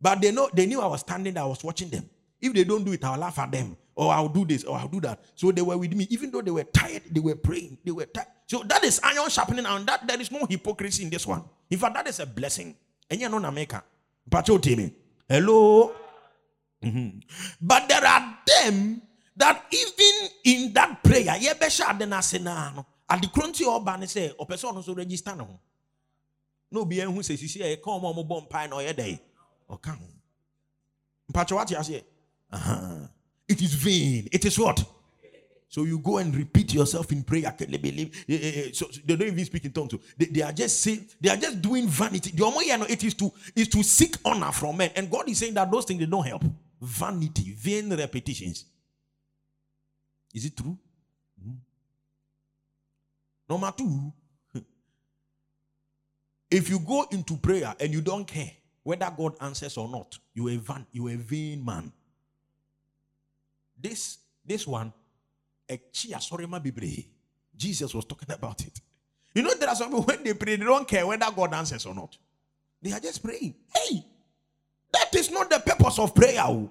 But 0.00 0.20
they 0.20 0.32
know 0.32 0.50
they 0.52 0.66
knew 0.66 0.80
I 0.80 0.86
was 0.86 1.00
standing 1.00 1.34
there, 1.34 1.44
I 1.44 1.46
was 1.46 1.62
watching 1.62 1.88
them. 1.88 2.08
If 2.40 2.52
they 2.52 2.64
don't 2.64 2.84
do 2.84 2.92
it, 2.92 3.04
I'll 3.04 3.18
laugh 3.18 3.38
at 3.38 3.52
them. 3.52 3.76
Or 3.94 4.12
I'll 4.12 4.28
do 4.28 4.44
this, 4.44 4.64
or 4.64 4.76
I'll 4.76 4.88
do 4.88 5.00
that. 5.02 5.20
So 5.34 5.52
they 5.52 5.62
were 5.62 5.76
with 5.76 5.94
me. 5.94 6.06
Even 6.10 6.30
though 6.30 6.40
they 6.40 6.50
were 6.50 6.64
tired, 6.64 7.02
they 7.10 7.20
were 7.20 7.36
praying. 7.36 7.78
They 7.84 7.90
were 7.92 8.06
tired. 8.06 8.26
So 8.46 8.62
that 8.64 8.82
is 8.82 9.00
iron 9.04 9.28
sharpening 9.28 9.66
iron. 9.66 9.84
That 9.84 10.06
there 10.08 10.20
is 10.20 10.32
no 10.32 10.46
hypocrisy 10.46 11.04
in 11.04 11.10
this 11.10 11.26
one. 11.26 11.44
In 11.70 11.78
fact, 11.78 11.94
that 11.94 12.08
is 12.08 12.18
a 12.18 12.26
blessing. 12.26 12.74
And 13.10 13.20
you 13.20 13.28
know 13.28 13.38
Nameka. 13.38 13.82
Pacho 14.30 14.58
me. 14.58 14.92
Hello. 15.28 15.92
Mm-hmm. 16.82 17.18
But 17.60 17.88
there 17.88 18.04
are 18.04 18.38
them 18.46 19.02
that 19.36 19.64
even 19.70 20.30
in 20.44 20.72
that 20.72 21.02
prayer, 21.02 21.36
yeah, 21.40 21.54
besha 21.54 21.84
adenasena 21.84 22.84
at 23.08 23.20
the 23.20 23.28
crunchy 23.28 23.66
or 23.66 23.84
ban 23.84 24.06
say, 24.06 24.32
or 24.38 24.46
person 24.46 24.70
also 24.70 24.94
register 24.94 25.34
no. 25.36 25.60
No 26.70 26.84
be 26.86 27.00
who 27.00 27.22
says, 27.22 27.40
see, 27.40 27.62
I 27.62 27.76
come 27.76 28.04
on 28.04 28.26
bomb 28.26 28.46
pine 28.46 28.72
or 28.72 28.80
a 28.80 28.92
day. 28.92 29.20
Or 29.68 29.78
come. 29.78 29.98
Pacho, 31.32 31.54
what 31.54 31.70
you 31.70 31.82
say? 31.82 32.04
Uh-huh. 32.50 33.06
It 33.46 33.60
is 33.60 33.74
vain. 33.74 34.28
It 34.32 34.44
is 34.44 34.58
what? 34.58 34.82
So 35.68 35.84
you 35.84 35.98
go 35.98 36.18
and 36.18 36.34
repeat 36.34 36.74
yourself 36.74 37.10
in 37.12 37.22
prayer. 37.22 37.54
So 38.72 38.88
they 39.04 39.16
don't 39.16 39.28
even 39.28 39.44
speak 39.44 39.64
in 39.64 39.72
tongues. 39.72 39.94
They, 40.16 40.26
they 40.26 40.42
are 40.42 40.52
just 40.52 40.80
saying, 40.80 41.08
they 41.20 41.30
are 41.30 41.36
just 41.36 41.62
doing 41.62 41.88
vanity. 41.88 42.30
The 42.30 42.44
only 42.44 42.66
it 42.66 43.04
is 43.04 43.14
to 43.14 43.32
is 43.56 43.68
to 43.68 43.82
seek 43.82 44.16
honor 44.24 44.52
from 44.52 44.76
men. 44.76 44.90
And 44.96 45.10
God 45.10 45.28
is 45.28 45.38
saying 45.38 45.54
that 45.54 45.70
those 45.70 45.86
things 45.86 46.00
they 46.00 46.06
don't 46.06 46.26
help. 46.26 46.44
Vanity, 46.82 47.52
vain 47.56 47.96
repetitions. 47.96 48.64
Is 50.34 50.46
it 50.46 50.56
true? 50.56 50.76
Mm-hmm. 51.40 51.54
Number 53.48 53.72
two, 53.76 54.12
if 56.50 56.68
you 56.68 56.80
go 56.80 57.06
into 57.12 57.36
prayer 57.36 57.72
and 57.78 57.92
you 57.92 58.00
don't 58.00 58.26
care 58.26 58.50
whether 58.82 59.12
God 59.16 59.36
answers 59.40 59.76
or 59.76 59.88
not, 59.88 60.18
you 60.34 60.48
are 60.48 60.58
van, 60.58 60.84
you 60.90 61.06
are 61.06 61.12
a 61.12 61.16
vain 61.16 61.64
man. 61.64 61.92
This 63.80 64.18
this 64.44 64.66
one. 64.66 64.92
Jesus 67.56 67.94
was 67.94 68.04
talking 68.04 68.30
about 68.30 68.60
it. 68.62 68.80
You 69.34 69.42
know, 69.42 69.54
there 69.54 69.68
are 69.68 69.74
some 69.74 69.88
people 69.88 70.02
when 70.02 70.22
they 70.22 70.34
pray, 70.34 70.56
they 70.56 70.64
don't 70.64 70.86
care 70.86 71.06
whether 71.06 71.30
God 71.30 71.54
answers 71.54 71.86
or 71.86 71.94
not. 71.94 72.16
They 72.82 72.92
are 72.92 73.00
just 73.00 73.22
praying. 73.22 73.54
Hey, 73.74 74.04
that 74.92 75.14
is 75.14 75.30
not 75.30 75.50
the 75.50 75.58
purpose 75.58 75.98
of 75.98 76.14
prayer. 76.14 76.42
Oh. 76.44 76.70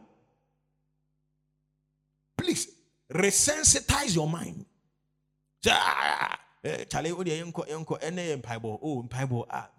Please 2.38 2.68
resensitize 3.12 4.16
your 4.16 4.28
mind. 4.28 4.66
Oh 5.68 5.72
ah 9.50 9.70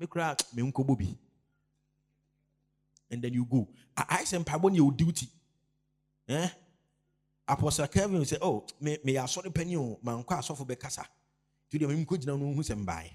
bobi. 0.85 1.17
And 3.11 3.23
then 3.23 3.35
you 3.35 3.45
go. 3.45 3.69
I 3.97 4.25
say 4.25 4.39
mpaibo 4.39 4.71
ni 4.71 4.77
your 4.77 4.93
duty. 4.93 5.29
Eh? 6.29 6.49
Apostle 7.49 7.89
Kevin 7.89 8.25
say 8.25 8.39
oh 8.41 8.65
me 8.81 8.99
me 9.05 9.15
asori 9.15 9.53
penny 9.53 9.77
oh, 9.77 9.81
o 9.81 9.99
man 10.03 10.23
kwa 10.23 10.39
asofo 10.39 10.67
be 10.67 10.77
kasa. 10.77 11.05
Tu 11.71 11.79
de 11.79 11.87
me 11.87 11.95
mko 12.05 12.17
gina 12.19 12.37
no 12.37 12.53
hu 12.53 12.63
sem 12.63 12.85
bai. 12.85 13.11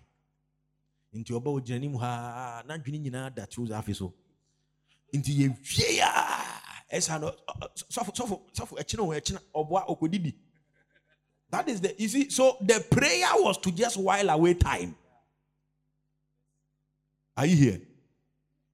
Nti 1.14 1.34
oba 1.34 1.50
o 1.50 1.60
gina 1.60 1.80
ni 1.80 1.98
ha 1.98 2.64
na 2.68 2.78
dwene 2.78 3.00
nyina 3.00 3.32
tu 3.50 3.66
za 3.66 3.82
so. 3.94 4.14
Nti 5.14 5.40
ye 5.40 5.48
hwie 5.50 5.98
ya 5.98 6.12
ɛsa 6.92 7.20
no 7.20 7.32
sɔfo 7.90 8.12
sɔfo 8.16 8.42
sɔfo 8.54 8.78
ɛkyina 8.78 9.00
o 9.00 9.08
ɛkyina 9.08 9.40
ɔboa 9.54 9.88
okodidi 9.88 10.34
That 11.50 11.70
is 11.70 11.82
the 11.82 11.96
you 11.98 12.08
see. 12.08 12.30
So 12.30 12.58
the 12.62 12.86
prayer 12.92 13.28
was 13.36 13.58
to 13.60 13.72
just 13.72 13.98
while 13.98 14.30
away 14.30 14.54
time. 14.54 14.96
Are 17.36 17.46
you 17.46 17.56
here? 17.56 17.82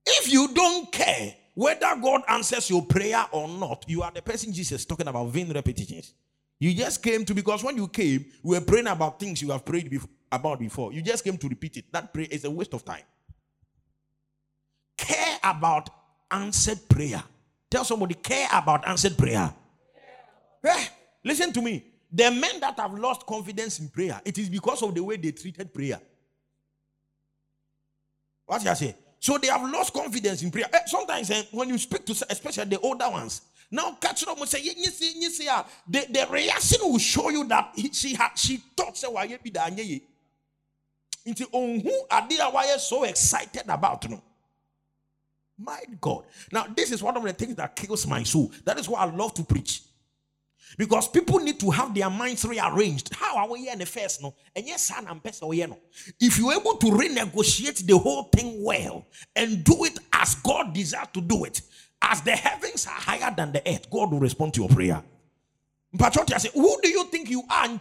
If 0.06 0.32
you 0.32 0.54
don't 0.54 0.92
care 0.92 1.36
whether 1.54 1.96
God 2.02 2.24
answers 2.28 2.70
your 2.70 2.86
prayer 2.86 3.26
or 3.32 3.48
not, 3.48 3.86
you 3.88 4.02
are 4.02 4.12
the 4.12 4.22
person 4.22 4.52
Jesus 4.52 4.86
talking 4.86 5.08
about 5.08 5.28
vain 5.28 5.52
repetitions. 5.52 6.14
You 6.60 6.74
just 6.74 7.04
came 7.04 7.26
to 7.26 7.34
because 7.34 7.64
when 7.64 7.76
you 7.78 7.88
came, 7.88 8.26
we 8.42 8.58
were 8.58 8.66
praying 8.66 8.88
about 8.88 9.20
things 9.20 9.42
you 9.42 9.52
have 9.52 9.66
prayed 9.66 9.90
before, 9.90 10.10
about 10.32 10.60
before. 10.60 10.94
You 10.94 11.02
just 11.02 11.24
came 11.24 11.38
to 11.38 11.48
repeat 11.48 11.78
it. 11.78 11.86
That 11.92 12.14
prayer 12.14 12.28
is 12.30 12.46
a 12.46 12.52
waste 12.52 12.74
of 12.74 12.84
time. 12.86 13.04
Care 14.98 15.38
about 15.44 15.90
answered 16.34 16.80
prayer. 16.90 17.24
Tell 17.70 17.86
somebody, 17.86 18.16
care 18.16 18.48
about 18.52 18.88
answered 18.88 19.18
prayer. 19.18 19.54
Eh, 20.64 20.86
listen 21.24 21.52
to 21.54 21.62
me. 21.62 21.84
The 22.12 22.30
men 22.30 22.60
that 22.60 22.80
have 22.80 22.94
lost 22.94 23.26
confidence 23.26 23.80
in 23.80 23.90
prayer, 23.90 24.22
it 24.24 24.38
is 24.38 24.50
because 24.50 24.84
of 24.84 24.94
the 24.94 25.04
way 25.04 25.18
they 25.18 25.32
treated 25.32 25.74
prayer. 25.74 26.00
What 28.46 28.60
did 28.60 28.68
I 28.68 28.74
say? 28.76 28.96
So 29.20 29.38
they 29.38 29.48
have 29.48 29.64
lost 29.70 29.94
confidence 29.94 30.44
in 30.44 30.52
prayer. 30.52 30.68
Eh, 30.72 30.80
sometimes 30.86 31.32
eh, 31.32 31.44
when 31.52 31.70
you 31.70 31.78
speak 31.78 32.06
to, 32.06 32.12
especially 32.30 32.66
the 32.66 32.80
older 32.80 33.10
ones, 33.10 33.42
now 33.72 33.98
catch 34.00 34.24
them 34.26 34.36
and 34.38 34.48
say, 34.48 34.62
you 34.62 34.74
see, 34.74 35.20
you 35.20 35.30
see, 35.32 35.50
the, 35.88 36.06
the 36.10 36.28
reaction 36.30 36.80
will 36.84 37.00
show 37.00 37.30
you 37.30 37.44
that 37.46 37.72
he, 37.76 37.92
she 37.92 38.14
had 38.14 38.32
she 38.36 38.58
thought 38.78 38.96
say 38.96 39.08
why 39.08 39.24
you 39.24 39.40
be 39.40 39.52
so 42.78 43.04
excited 43.04 43.64
about 43.68 44.08
no? 44.10 44.22
My 45.64 45.80
God. 46.02 46.26
Now, 46.52 46.66
this 46.76 46.92
is 46.92 47.02
one 47.02 47.16
of 47.16 47.24
the 47.24 47.34
things 47.34 47.56
that 47.56 47.76
kills 47.76 48.06
my 48.06 48.24
soul. 48.24 48.52
That 48.66 48.78
is 48.80 48.90
why 48.90 49.02
I 49.02 49.06
love 49.06 49.34
to 49.36 49.44
preach. 49.44 49.84
Because 50.78 51.08
people 51.08 51.40
need 51.40 51.60
to 51.60 51.70
have 51.70 51.94
their 51.94 52.10
minds 52.10 52.44
rearranged. 52.46 53.14
How 53.14 53.38
are 53.38 53.50
we 53.50 53.60
here 53.62 53.74
in 53.74 53.80
the 53.80 53.86
first? 53.86 54.22
No, 54.22 54.34
and 54.56 54.66
yes, 54.66 54.86
son 54.86 55.06
and 55.08 55.24
person 55.24 55.48
no. 55.50 55.78
If 56.20 56.38
you're 56.40 56.54
able 56.54 56.76
to 56.78 56.88
renegotiate 56.88 57.86
the 57.86 57.98
whole 57.98 58.24
thing 58.24 58.64
well 58.64 59.06
and 59.36 59.64
do 59.64 59.86
it 59.86 60.00
as 60.12 60.36
God 60.36 60.74
desires 60.74 61.08
to 61.14 61.22
do 61.22 61.46
it, 61.46 61.62
as 62.02 62.22
the 62.22 62.32
heavens 62.32 62.88
are 62.88 62.90
higher 62.90 63.34
than 63.36 63.52
the 63.52 63.62
earth, 63.68 63.90
God 63.90 64.12
will 64.12 64.20
respond 64.20 64.56
to 64.56 64.62
your 64.62 64.70
prayer. 64.70 65.04
I 66.00 66.10
say, 66.10 66.50
who 66.54 66.76
do 66.82 66.90
you 66.90 67.06
think 67.06 67.30
you 67.30 67.42
are? 67.50 67.68
I 67.68 67.80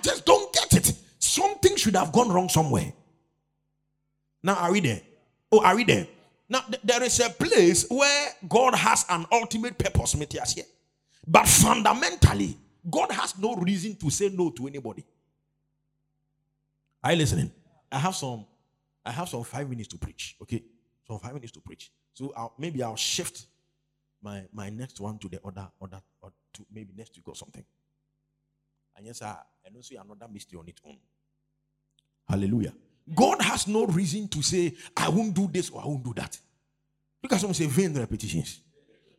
just 0.00 0.24
don't 0.24 0.54
get 0.54 0.74
it. 0.74 0.92
Something 1.18 1.76
should 1.76 1.96
have 1.96 2.12
gone 2.12 2.28
wrong 2.28 2.48
somewhere. 2.48 2.92
Now, 4.42 4.54
are 4.56 4.72
we 4.72 4.80
there? 4.80 5.00
Oh, 5.50 5.64
are 5.64 5.74
we 5.76 5.84
there? 5.84 6.06
Now, 6.48 6.60
th- 6.60 6.80
there 6.84 7.02
is 7.02 7.18
a 7.20 7.30
place 7.30 7.86
where 7.90 8.28
God 8.48 8.74
has 8.74 9.04
an 9.08 9.26
ultimate 9.32 9.78
purpose, 9.78 10.16
Matthias, 10.16 10.54
But 11.26 11.48
fundamentally, 11.48 12.56
God 12.88 13.10
has 13.12 13.36
no 13.38 13.56
reason 13.56 13.96
to 13.96 14.10
say 14.10 14.28
no 14.28 14.50
to 14.50 14.66
anybody. 14.66 15.04
Are 17.02 17.12
you 17.12 17.18
listening? 17.18 17.50
I 17.90 17.98
have 17.98 18.14
some, 18.14 18.46
I 19.04 19.10
have 19.12 19.28
some 19.28 19.42
five 19.44 19.68
minutes 19.68 19.88
to 19.88 19.98
preach. 19.98 20.36
Okay, 20.42 20.62
some 21.06 21.18
five 21.18 21.34
minutes 21.34 21.52
to 21.52 21.60
preach. 21.60 21.90
So 22.14 22.32
I'll, 22.36 22.54
maybe 22.58 22.82
I'll 22.82 22.96
shift 22.96 23.46
my 24.22 24.44
my 24.52 24.70
next 24.70 25.00
one 25.00 25.18
to 25.18 25.28
the 25.28 25.40
other 25.44 25.68
other 25.80 26.00
or 26.22 26.32
to 26.54 26.66
maybe 26.72 26.92
next 26.96 27.16
week 27.16 27.28
or 27.28 27.36
something. 27.36 27.64
And 28.96 29.06
yes, 29.06 29.22
I 29.22 29.36
and 29.64 29.76
also 29.76 29.94
another 29.96 30.32
mystery 30.32 30.58
on 30.58 30.68
its 30.68 30.80
own. 30.86 30.96
Hallelujah. 32.28 32.72
God 33.14 33.40
has 33.42 33.68
no 33.68 33.86
reason 33.86 34.28
to 34.28 34.42
say, 34.42 34.74
I 34.96 35.08
won't 35.08 35.34
do 35.34 35.48
this 35.48 35.70
or 35.70 35.82
I 35.82 35.86
won't 35.86 36.04
do 36.04 36.12
that. 36.14 36.38
Look 37.22 37.32
at 37.32 37.40
someone 37.40 37.54
say 37.54 37.66
vain 37.66 37.94
repetitions. 37.94 38.60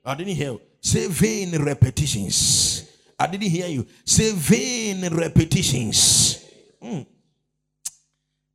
I 0.03 0.15
didn't 0.15 0.35
hear. 0.35 0.57
Say 0.81 1.07
vain 1.07 1.61
repetitions. 1.63 2.89
I 3.19 3.27
didn't 3.27 3.49
hear 3.49 3.67
you. 3.67 3.85
Say 4.05 4.31
vain 4.33 5.13
repetitions. 5.13 6.45
Mm. 6.81 7.05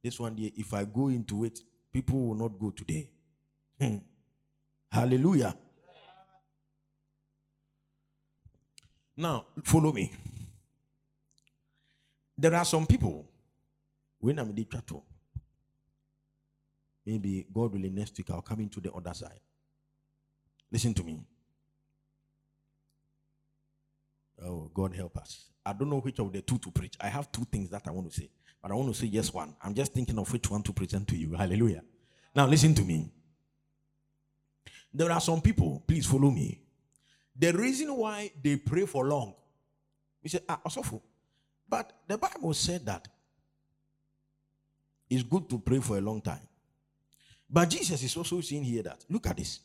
This 0.03 0.19
one, 0.19 0.35
day, 0.35 0.53
if 0.57 0.73
I 0.73 0.85
go 0.85 1.09
into 1.09 1.45
it, 1.45 1.61
people 1.93 2.29
will 2.29 2.35
not 2.35 2.59
go 2.59 2.71
today. 2.71 3.09
Hmm. 3.81 3.99
Hallelujah. 4.91 5.55
Now, 9.17 9.47
follow 9.63 9.93
me. 9.93 10.11
There 12.37 12.55
are 12.55 12.65
some 12.65 12.87
people, 12.87 13.29
when 14.19 14.39
I'm 14.39 14.49
in 14.51 14.55
the 14.55 14.65
chapel, 14.65 15.05
Maybe 17.05 17.47
God 17.53 17.73
willing, 17.73 17.95
next 17.95 18.17
week 18.17 18.31
I'll 18.31 18.43
come 18.43 18.61
into 18.61 18.81
the 18.81 18.93
other 18.93 19.15
side. 19.15 19.41
Listen 20.71 20.95
to 20.95 21.03
me. 21.03 21.25
Oh, 24.45 24.71
God 24.75 24.95
help 24.95 25.17
us. 25.19 25.51
I 25.65 25.73
don't 25.73 25.91
know 25.91 26.01
which 26.01 26.19
of 26.19 26.33
the 26.33 26.43
two 26.43 26.59
to 26.59 26.71
preach. 26.71 26.95
I 27.01 27.09
have 27.09 27.31
two 27.31 27.45
things 27.45 27.71
that 27.71 27.83
I 27.87 27.91
want 27.91 28.11
to 28.11 28.21
say, 28.21 28.31
but 28.61 28.71
I 28.71 28.75
want 28.75 28.93
to 28.93 29.01
say 29.01 29.09
just 29.09 29.33
one. 29.33 29.55
I'm 29.63 29.75
just 29.75 29.93
thinking 29.93 30.19
of 30.19 30.33
which 30.33 30.51
one 30.51 30.63
to 30.63 30.73
present 30.73 31.07
to 31.09 31.17
you. 31.17 31.35
Hallelujah. 31.35 31.83
Now, 32.35 32.47
listen 32.47 32.75
to 32.75 32.83
me. 32.83 33.13
There 34.93 35.11
are 35.11 35.21
some 35.21 35.41
people, 35.41 35.83
please 35.87 36.07
follow 36.07 36.31
me. 36.31 36.61
The 37.39 37.53
reason 37.53 37.95
why 37.97 38.31
they 38.43 38.57
pray 38.57 38.87
for 38.87 39.07
long, 39.07 39.35
we 40.23 40.29
say, 40.29 40.41
ah, 40.49 40.61
also, 40.65 41.03
but 41.69 41.93
the 42.07 42.19
Bible 42.19 42.53
said 42.53 42.85
that 42.87 43.09
it's 45.09 45.23
good 45.23 45.49
to 45.49 45.59
pray 45.59 45.79
for 45.79 45.97
a 45.97 46.01
long 46.01 46.21
time. 46.21 46.47
But 47.53 47.69
Jesus 47.69 48.03
is 48.03 48.17
also 48.17 48.41
saying 48.41 48.65
here 48.65 48.83
that, 48.85 49.05
look 49.11 49.27
at 49.27 49.37
this. 49.37 49.61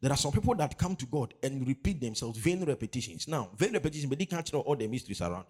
There 0.00 0.10
are 0.10 0.16
some 0.16 0.32
people 0.32 0.54
that 0.56 0.76
come 0.76 0.96
to 0.96 1.06
God 1.06 1.34
and 1.42 1.66
repeat 1.66 2.00
themselves, 2.00 2.38
vain 2.38 2.64
repetitions. 2.64 3.28
Now, 3.28 3.50
vain 3.56 3.72
repetitions, 3.74 4.08
but 4.08 4.18
they 4.18 4.26
can't 4.26 4.52
know 4.52 4.60
all 4.60 4.74
the 4.74 4.88
mysteries 4.88 5.20
around. 5.20 5.44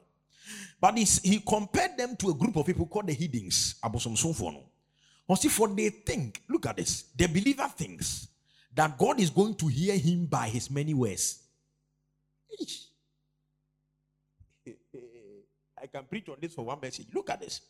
But 0.81 0.99
he 0.99 1.41
compared 1.41 1.97
them 1.97 2.17
to 2.17 2.31
a 2.31 2.35
group 2.35 2.57
of 2.57 2.67
people 2.67 2.87
called 2.87 3.07
the 3.07 3.13
heathens. 3.13 3.77
See, 5.37 5.49
for 5.49 5.69
they 5.69 5.91
think, 5.91 6.43
look 6.49 6.67
at 6.67 6.77
this, 6.77 7.05
the 7.17 7.29
believer 7.29 7.69
thinks 7.69 8.27
that 8.75 8.99
God 8.99 9.21
is 9.21 9.31
going 9.31 9.55
to 9.55 9.69
hear 9.69 9.97
him 9.97 10.27
by 10.27 10.49
his 10.49 10.71
many 10.71 10.93
words. 10.93 11.45
I 15.83 15.87
can 15.87 16.05
preach 16.05 16.29
on 16.29 16.37
this 16.41 16.55
for 16.55 16.65
one 16.65 16.79
message. 16.81 17.07
Look 17.15 17.31
at 17.31 17.41
this. 17.41 17.61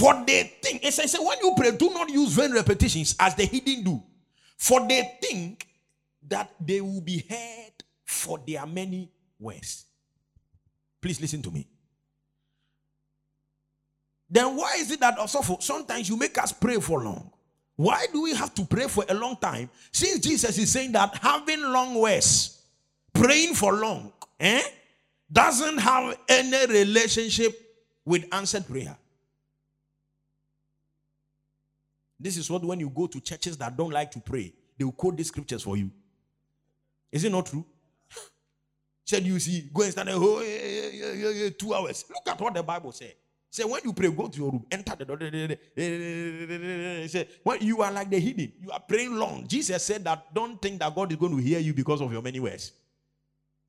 For 0.00 0.24
they 0.26 0.44
think, 0.62 0.82
I 0.82 0.88
say, 0.88 1.18
when 1.18 1.36
you 1.42 1.52
pray, 1.54 1.72
do 1.72 1.90
not 1.90 2.08
use 2.08 2.32
vain 2.32 2.54
repetitions 2.54 3.14
as 3.20 3.34
the 3.34 3.44
heathen 3.44 3.84
do. 3.84 4.02
For 4.56 4.88
they 4.88 5.18
think 5.20 5.66
that 6.26 6.50
they 6.58 6.80
will 6.80 7.02
be 7.02 7.22
heard 7.28 7.84
for 8.02 8.40
their 8.46 8.64
many 8.64 9.10
words. 9.38 9.84
Please 11.02 11.20
listen 11.20 11.42
to 11.42 11.50
me. 11.50 11.66
Then 14.30 14.56
why 14.56 14.76
is 14.78 14.90
it 14.90 15.00
that 15.00 15.18
also 15.18 15.42
sometimes 15.60 16.08
you 16.08 16.16
make 16.16 16.38
us 16.38 16.50
pray 16.50 16.80
for 16.80 17.02
long? 17.02 17.30
Why 17.76 18.06
do 18.10 18.22
we 18.22 18.34
have 18.34 18.54
to 18.54 18.64
pray 18.64 18.88
for 18.88 19.04
a 19.06 19.12
long 19.12 19.36
time? 19.36 19.68
Since 19.92 20.20
Jesus 20.20 20.56
is 20.56 20.72
saying 20.72 20.92
that 20.92 21.14
having 21.16 21.60
long 21.60 21.96
words, 21.96 22.62
praying 23.12 23.52
for 23.52 23.74
long, 23.74 24.14
eh, 24.38 24.62
doesn't 25.30 25.76
have 25.76 26.16
any 26.26 26.72
relationship 26.72 27.52
with 28.06 28.24
answered 28.32 28.66
prayer. 28.66 28.96
This 32.20 32.36
is 32.36 32.50
what 32.50 32.62
when 32.62 32.78
you 32.78 32.90
go 32.90 33.06
to 33.06 33.20
churches 33.20 33.56
that 33.56 33.76
don't 33.76 33.90
like 33.90 34.10
to 34.10 34.20
pray, 34.20 34.52
they 34.76 34.84
will 34.84 34.92
quote 34.92 35.16
these 35.16 35.28
scriptures 35.28 35.62
for 35.62 35.76
you. 35.76 35.90
Is 37.10 37.24
it 37.24 37.32
not 37.32 37.46
true? 37.46 37.64
Said 39.06 39.24
you 39.24 39.40
see, 39.40 39.70
go 39.72 39.82
and 39.82 39.92
stand 39.92 40.08
there, 40.08 40.16
oh, 40.18 40.40
yeah, 40.40 41.12
yeah, 41.12 41.30
yeah, 41.30 41.50
two 41.50 41.74
hours. 41.74 42.04
Look 42.08 42.28
at 42.28 42.40
what 42.40 42.54
the 42.54 42.62
Bible 42.62 42.92
said. 42.92 43.14
Say 43.52 43.64
when 43.64 43.80
you 43.82 43.92
pray, 43.92 44.10
go 44.10 44.28
to 44.28 44.38
your 44.38 44.52
room, 44.52 44.64
enter 44.70 44.94
the 44.94 45.04
door. 45.04 45.18
Say 47.08 47.28
when 47.42 47.60
you 47.62 47.82
are 47.82 47.90
like 47.90 48.08
the 48.08 48.20
heathen, 48.20 48.52
you 48.60 48.70
are 48.70 48.78
praying 48.78 49.16
long. 49.16 49.46
Jesus 49.48 49.82
said 49.82 50.04
that 50.04 50.32
don't 50.32 50.62
think 50.62 50.78
that 50.78 50.94
God 50.94 51.10
is 51.10 51.16
going 51.18 51.36
to 51.36 51.42
hear 51.42 51.58
you 51.58 51.74
because 51.74 52.00
of 52.00 52.12
your 52.12 52.22
many 52.22 52.38
words. 52.38 52.70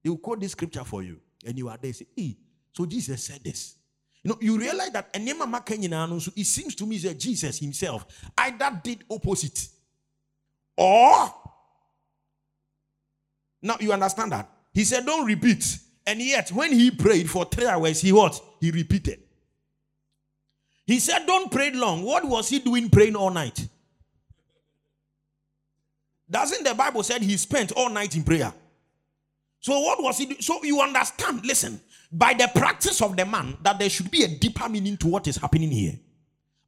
He 0.03 0.09
will 0.09 0.17
quote 0.17 0.39
this 0.39 0.51
scripture 0.51 0.83
for 0.83 1.01
you, 1.01 1.19
and 1.45 1.57
you 1.57 1.67
are 1.67 1.77
there. 1.81 1.93
Say, 1.93 2.05
hey, 2.15 2.37
so 2.73 2.85
Jesus 2.85 3.23
said 3.23 3.39
this. 3.43 3.75
You 4.23 4.29
know, 4.29 4.37
you 4.39 4.57
realize 4.57 4.91
that 4.91 5.09
it 5.13 6.45
seems 6.45 6.75
to 6.75 6.85
me 6.85 6.97
that 6.99 7.19
Jesus 7.19 7.57
himself 7.57 8.05
either 8.37 8.79
did 8.83 9.03
opposite 9.09 9.67
or 10.77 11.33
now 13.61 13.77
you 13.79 13.91
understand 13.91 14.31
that 14.31 14.49
he 14.73 14.83
said, 14.83 15.05
Don't 15.05 15.25
repeat. 15.25 15.79
And 16.05 16.19
yet, 16.19 16.51
when 16.51 16.71
he 16.71 16.89
prayed 16.89 17.29
for 17.29 17.45
three 17.45 17.67
hours, 17.67 18.01
he 18.01 18.11
what? 18.11 18.41
He 18.59 18.71
repeated. 18.71 19.19
He 20.85 20.99
said, 20.99 21.25
Don't 21.25 21.51
pray 21.51 21.71
long. 21.71 22.03
What 22.03 22.25
was 22.25 22.49
he 22.49 22.59
doing 22.59 22.89
praying 22.89 23.15
all 23.15 23.29
night? 23.29 23.67
Doesn't 26.29 26.63
the 26.63 26.73
Bible 26.73 27.03
said 27.03 27.21
he 27.21 27.35
spent 27.37 27.71
all 27.73 27.89
night 27.89 28.15
in 28.15 28.23
prayer? 28.23 28.53
So 29.59 29.79
what 29.79 30.01
was 30.01 30.17
he 30.17 30.25
doing? 30.25 30.41
So 30.41 30.63
you 30.63 30.81
understand, 30.81 31.45
listen, 31.45 31.79
by 32.11 32.33
the 32.33 32.49
practice 32.53 33.01
of 33.01 33.15
the 33.15 33.25
man, 33.25 33.57
that 33.61 33.79
there 33.79 33.89
should 33.89 34.11
be 34.11 34.23
a 34.23 34.27
deeper 34.27 34.67
meaning 34.67 34.97
to 34.97 35.07
what 35.07 35.27
is 35.27 35.37
happening 35.37 35.71
here. 35.71 35.99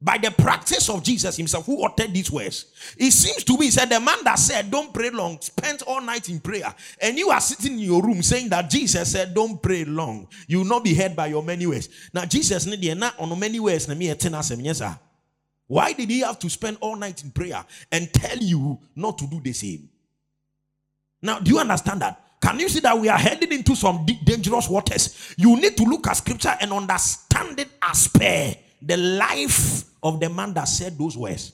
by 0.04 0.18
the 0.18 0.30
practice 0.30 0.90
of 0.90 1.02
Jesus 1.02 1.34
himself, 1.34 1.64
who 1.64 1.82
uttered 1.82 2.12
these 2.12 2.30
words. 2.30 2.66
It 2.98 3.10
seems 3.10 3.42
to 3.44 3.56
me, 3.56 3.70
said, 3.70 3.88
the 3.88 3.98
man 3.98 4.18
that 4.24 4.38
said, 4.38 4.70
Don't 4.70 4.92
pray 4.92 5.08
long, 5.08 5.40
spent 5.40 5.80
all 5.82 6.02
night 6.02 6.28
in 6.28 6.40
prayer, 6.40 6.74
and 7.00 7.16
you 7.16 7.30
are 7.30 7.40
sitting 7.40 7.72
in 7.72 7.78
your 7.78 8.02
room 8.02 8.22
saying 8.22 8.50
that 8.50 8.68
Jesus 8.68 9.12
said, 9.12 9.32
Don't 9.32 9.62
pray 9.62 9.86
long. 9.86 10.28
You 10.46 10.58
will 10.58 10.66
not 10.66 10.84
be 10.84 10.94
heard 10.94 11.16
by 11.16 11.28
your 11.28 11.42
many 11.42 11.66
words. 11.66 11.88
Now, 12.12 12.26
Jesus, 12.26 12.66
on 12.66 13.38
many 13.40 13.60
words, 13.60 13.88
why 15.66 15.92
did 15.94 16.10
he 16.10 16.20
have 16.20 16.38
to 16.40 16.50
spend 16.50 16.76
all 16.82 16.96
night 16.96 17.24
in 17.24 17.30
prayer 17.30 17.64
and 17.90 18.12
tell 18.12 18.36
you 18.36 18.78
not 18.94 19.16
to 19.16 19.26
do 19.26 19.40
the 19.40 19.54
same? 19.54 19.88
Now, 21.22 21.38
do 21.38 21.50
you 21.50 21.58
understand 21.58 22.02
that? 22.02 22.20
Can 22.44 22.60
you 22.60 22.68
see 22.68 22.80
that 22.80 22.98
we 22.98 23.08
are 23.08 23.16
heading 23.16 23.52
into 23.52 23.74
some 23.74 24.04
dangerous 24.22 24.68
waters? 24.68 25.34
You 25.38 25.56
need 25.56 25.78
to 25.78 25.84
look 25.84 26.06
at 26.08 26.18
scripture 26.18 26.54
and 26.60 26.74
understand 26.74 27.58
it 27.58 27.68
as 27.80 28.06
per 28.08 28.54
the 28.82 28.98
life 28.98 29.84
of 30.02 30.20
the 30.20 30.28
man 30.28 30.52
that 30.52 30.64
said 30.64 30.98
those 30.98 31.16
words. 31.16 31.52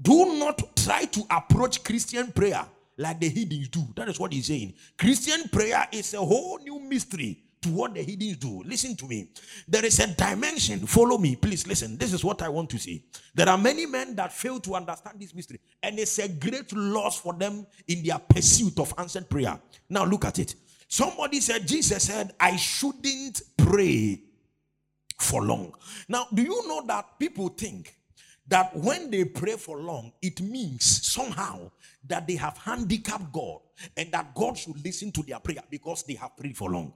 Do 0.00 0.36
not 0.36 0.76
try 0.76 1.04
to 1.04 1.22
approach 1.30 1.84
Christian 1.84 2.32
prayer 2.32 2.66
like 2.96 3.20
the 3.20 3.28
heathens 3.28 3.68
do. 3.68 3.84
That 3.94 4.08
is 4.08 4.18
what 4.18 4.32
he's 4.32 4.46
saying. 4.46 4.74
Christian 4.98 5.48
prayer 5.48 5.86
is 5.92 6.12
a 6.14 6.18
whole 6.18 6.58
new 6.58 6.80
mystery 6.80 7.44
to 7.62 7.70
what 7.70 7.94
the 7.94 8.02
heathens 8.02 8.36
do. 8.36 8.62
Listen 8.64 8.94
to 8.96 9.06
me. 9.06 9.28
There 9.66 9.84
is 9.84 9.98
a 10.00 10.06
dimension. 10.14 10.86
Follow 10.86 11.18
me. 11.18 11.36
Please 11.36 11.66
listen. 11.66 11.96
This 11.96 12.12
is 12.12 12.24
what 12.24 12.42
I 12.42 12.48
want 12.48 12.70
to 12.70 12.78
see. 12.78 13.04
There 13.34 13.48
are 13.48 13.58
many 13.58 13.86
men 13.86 14.14
that 14.16 14.32
fail 14.32 14.60
to 14.60 14.74
understand 14.74 15.20
this 15.20 15.34
mystery, 15.34 15.60
and 15.82 15.98
it's 15.98 16.18
a 16.18 16.28
great 16.28 16.72
loss 16.72 17.20
for 17.20 17.32
them 17.34 17.66
in 17.88 18.04
their 18.04 18.18
pursuit 18.18 18.78
of 18.78 18.92
answered 18.98 19.28
prayer. 19.28 19.58
Now, 19.88 20.04
look 20.04 20.24
at 20.24 20.38
it. 20.38 20.54
Somebody 20.88 21.40
said, 21.40 21.66
Jesus 21.66 22.04
said, 22.04 22.34
I 22.38 22.56
shouldn't 22.56 23.40
pray 23.56 24.20
for 25.18 25.42
long. 25.42 25.72
Now, 26.08 26.26
do 26.34 26.42
you 26.42 26.68
know 26.68 26.84
that 26.86 27.18
people 27.18 27.48
think 27.48 27.94
that 28.46 28.76
when 28.76 29.10
they 29.10 29.24
pray 29.24 29.56
for 29.56 29.78
long, 29.78 30.12
it 30.20 30.40
means 30.42 31.06
somehow 31.06 31.70
that 32.06 32.26
they 32.26 32.34
have 32.36 32.58
handicapped 32.58 33.32
God 33.32 33.60
and 33.96 34.10
that 34.12 34.34
God 34.34 34.58
should 34.58 34.84
listen 34.84 35.12
to 35.12 35.22
their 35.22 35.38
prayer 35.38 35.62
because 35.70 36.02
they 36.02 36.14
have 36.14 36.36
prayed 36.36 36.56
for 36.56 36.70
long? 36.70 36.92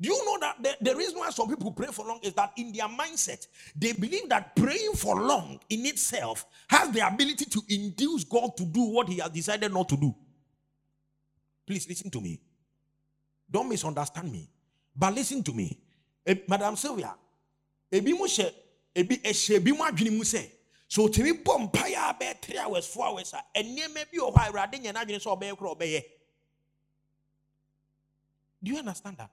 Do 0.00 0.08
you 0.08 0.24
know 0.24 0.38
that 0.40 0.62
the, 0.62 0.90
the, 0.90 0.96
reason 0.96 1.18
why 1.18 1.28
some 1.28 1.48
people 1.48 1.72
pray 1.72 1.88
for 1.88 2.06
long 2.06 2.20
is 2.22 2.32
that 2.32 2.52
in 2.56 2.72
their 2.72 2.88
mindset, 2.88 3.46
they 3.76 3.92
believe 3.92 4.30
that 4.30 4.56
praying 4.56 4.94
for 4.94 5.20
long 5.20 5.60
in 5.68 5.84
itself 5.84 6.46
has 6.68 6.90
the 6.90 7.06
ability 7.06 7.44
to 7.44 7.60
induce 7.68 8.24
God 8.24 8.56
to 8.56 8.64
do 8.64 8.82
what 8.82 9.08
He 9.08 9.18
has 9.18 9.30
decided 9.30 9.72
not 9.72 9.90
to 9.90 9.96
do. 9.98 10.14
Please 11.66 11.86
listen 11.86 12.10
to 12.12 12.20
me. 12.20 12.40
Don't 13.50 13.68
misunderstand 13.68 14.32
me. 14.32 14.48
But 14.96 15.14
listen 15.14 15.42
to 15.42 15.52
me. 15.52 15.78
Eh, 16.26 16.36
Madam 16.48 16.76
Sylvia, 16.76 17.14
sɛ 17.92 20.50
so 20.88 21.06
three 21.06 21.38
hours 22.58 22.86
four 22.86 23.06
hours 23.06 23.32
do 28.62 28.72
you 28.72 28.78
understand 28.78 29.16
that 29.16 29.30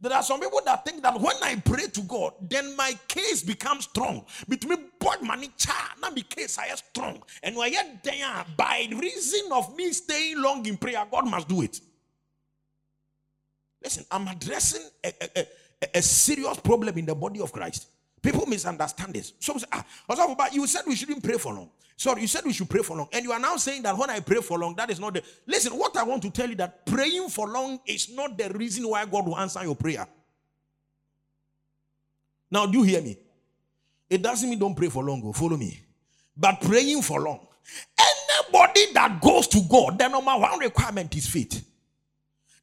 there 0.00 0.12
are 0.12 0.22
some 0.22 0.40
people 0.40 0.60
that 0.64 0.84
think 0.84 1.02
that 1.02 1.18
when 1.18 1.36
I 1.42 1.56
pray 1.56 1.86
to 1.86 2.00
God, 2.02 2.34
then 2.40 2.76
my 2.76 2.92
case 3.08 3.42
becomes 3.42 3.84
strong. 3.84 4.26
Between 4.48 4.90
board 4.98 5.22
money 5.22 5.50
cha, 5.56 5.94
now 6.00 6.10
my 6.10 6.20
case 6.22 6.58
I 6.58 6.66
am 6.66 6.76
strong. 6.76 7.22
And 7.42 7.56
when 7.56 7.74
I 7.74 7.98
there, 8.02 8.44
by 8.56 8.88
reason 8.94 9.50
of 9.52 9.74
me 9.74 9.92
staying 9.92 10.40
long 10.40 10.66
in 10.66 10.76
prayer, 10.76 11.04
God 11.10 11.28
must 11.28 11.48
do 11.48 11.62
it. 11.62 11.80
Listen, 13.82 14.04
I'm 14.10 14.28
addressing 14.28 14.82
a, 15.02 15.12
a, 15.20 15.46
a, 15.82 15.98
a 15.98 16.02
serious 16.02 16.58
problem 16.58 16.98
in 16.98 17.06
the 17.06 17.14
body 17.14 17.40
of 17.40 17.52
Christ. 17.52 17.88
People 18.26 18.44
misunderstand 18.46 19.14
this. 19.14 19.34
Some 19.38 19.56
say, 19.60 19.66
ah, 19.70 19.84
but 20.08 20.52
you 20.52 20.66
said 20.66 20.82
we 20.84 20.96
shouldn't 20.96 21.22
pray 21.22 21.38
for 21.38 21.54
long. 21.54 21.70
Sorry, 21.96 22.22
you 22.22 22.26
said 22.26 22.42
we 22.44 22.52
should 22.52 22.68
pray 22.68 22.82
for 22.82 22.96
long. 22.96 23.06
And 23.12 23.24
you 23.24 23.30
are 23.30 23.38
now 23.38 23.56
saying 23.56 23.82
that 23.82 23.96
when 23.96 24.10
I 24.10 24.18
pray 24.18 24.40
for 24.40 24.58
long, 24.58 24.74
that 24.74 24.90
is 24.90 24.98
not 24.98 25.14
the. 25.14 25.22
Listen, 25.46 25.78
what 25.78 25.96
I 25.96 26.02
want 26.02 26.22
to 26.22 26.30
tell 26.30 26.48
you 26.48 26.56
that 26.56 26.84
praying 26.86 27.28
for 27.28 27.46
long 27.46 27.78
is 27.86 28.10
not 28.10 28.36
the 28.36 28.48
reason 28.48 28.88
why 28.88 29.04
God 29.06 29.26
will 29.26 29.38
answer 29.38 29.62
your 29.62 29.76
prayer. 29.76 30.08
Now, 32.50 32.66
do 32.66 32.78
you 32.78 32.82
hear 32.82 33.00
me? 33.00 33.16
It 34.10 34.22
doesn't 34.22 34.50
mean 34.50 34.58
don't 34.58 34.74
pray 34.74 34.88
for 34.88 35.04
long, 35.04 35.20
go 35.20 35.32
follow 35.32 35.56
me. 35.56 35.80
But 36.36 36.60
praying 36.62 37.02
for 37.02 37.20
long. 37.20 37.46
Anybody 37.96 38.92
that 38.92 39.20
goes 39.20 39.46
to 39.48 39.60
God, 39.70 40.00
the 40.00 40.08
number 40.08 40.32
one 40.32 40.58
requirement 40.58 41.14
is 41.14 41.28
faith. 41.28 41.64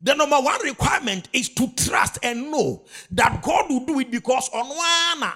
The 0.04 0.14
number 0.14 0.36
one 0.38 0.62
requirement 0.64 1.30
is 1.32 1.48
to 1.50 1.68
trust 1.76 2.20
and 2.22 2.52
know 2.52 2.84
that 3.12 3.42
God 3.42 3.70
will 3.70 3.86
do 3.86 4.02
it 4.02 4.12
because 4.12 4.50
on 4.50 4.68
one 4.68 5.32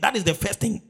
that 0.00 0.12
is 0.16 0.24
the 0.24 0.34
first 0.34 0.58
thing. 0.60 0.82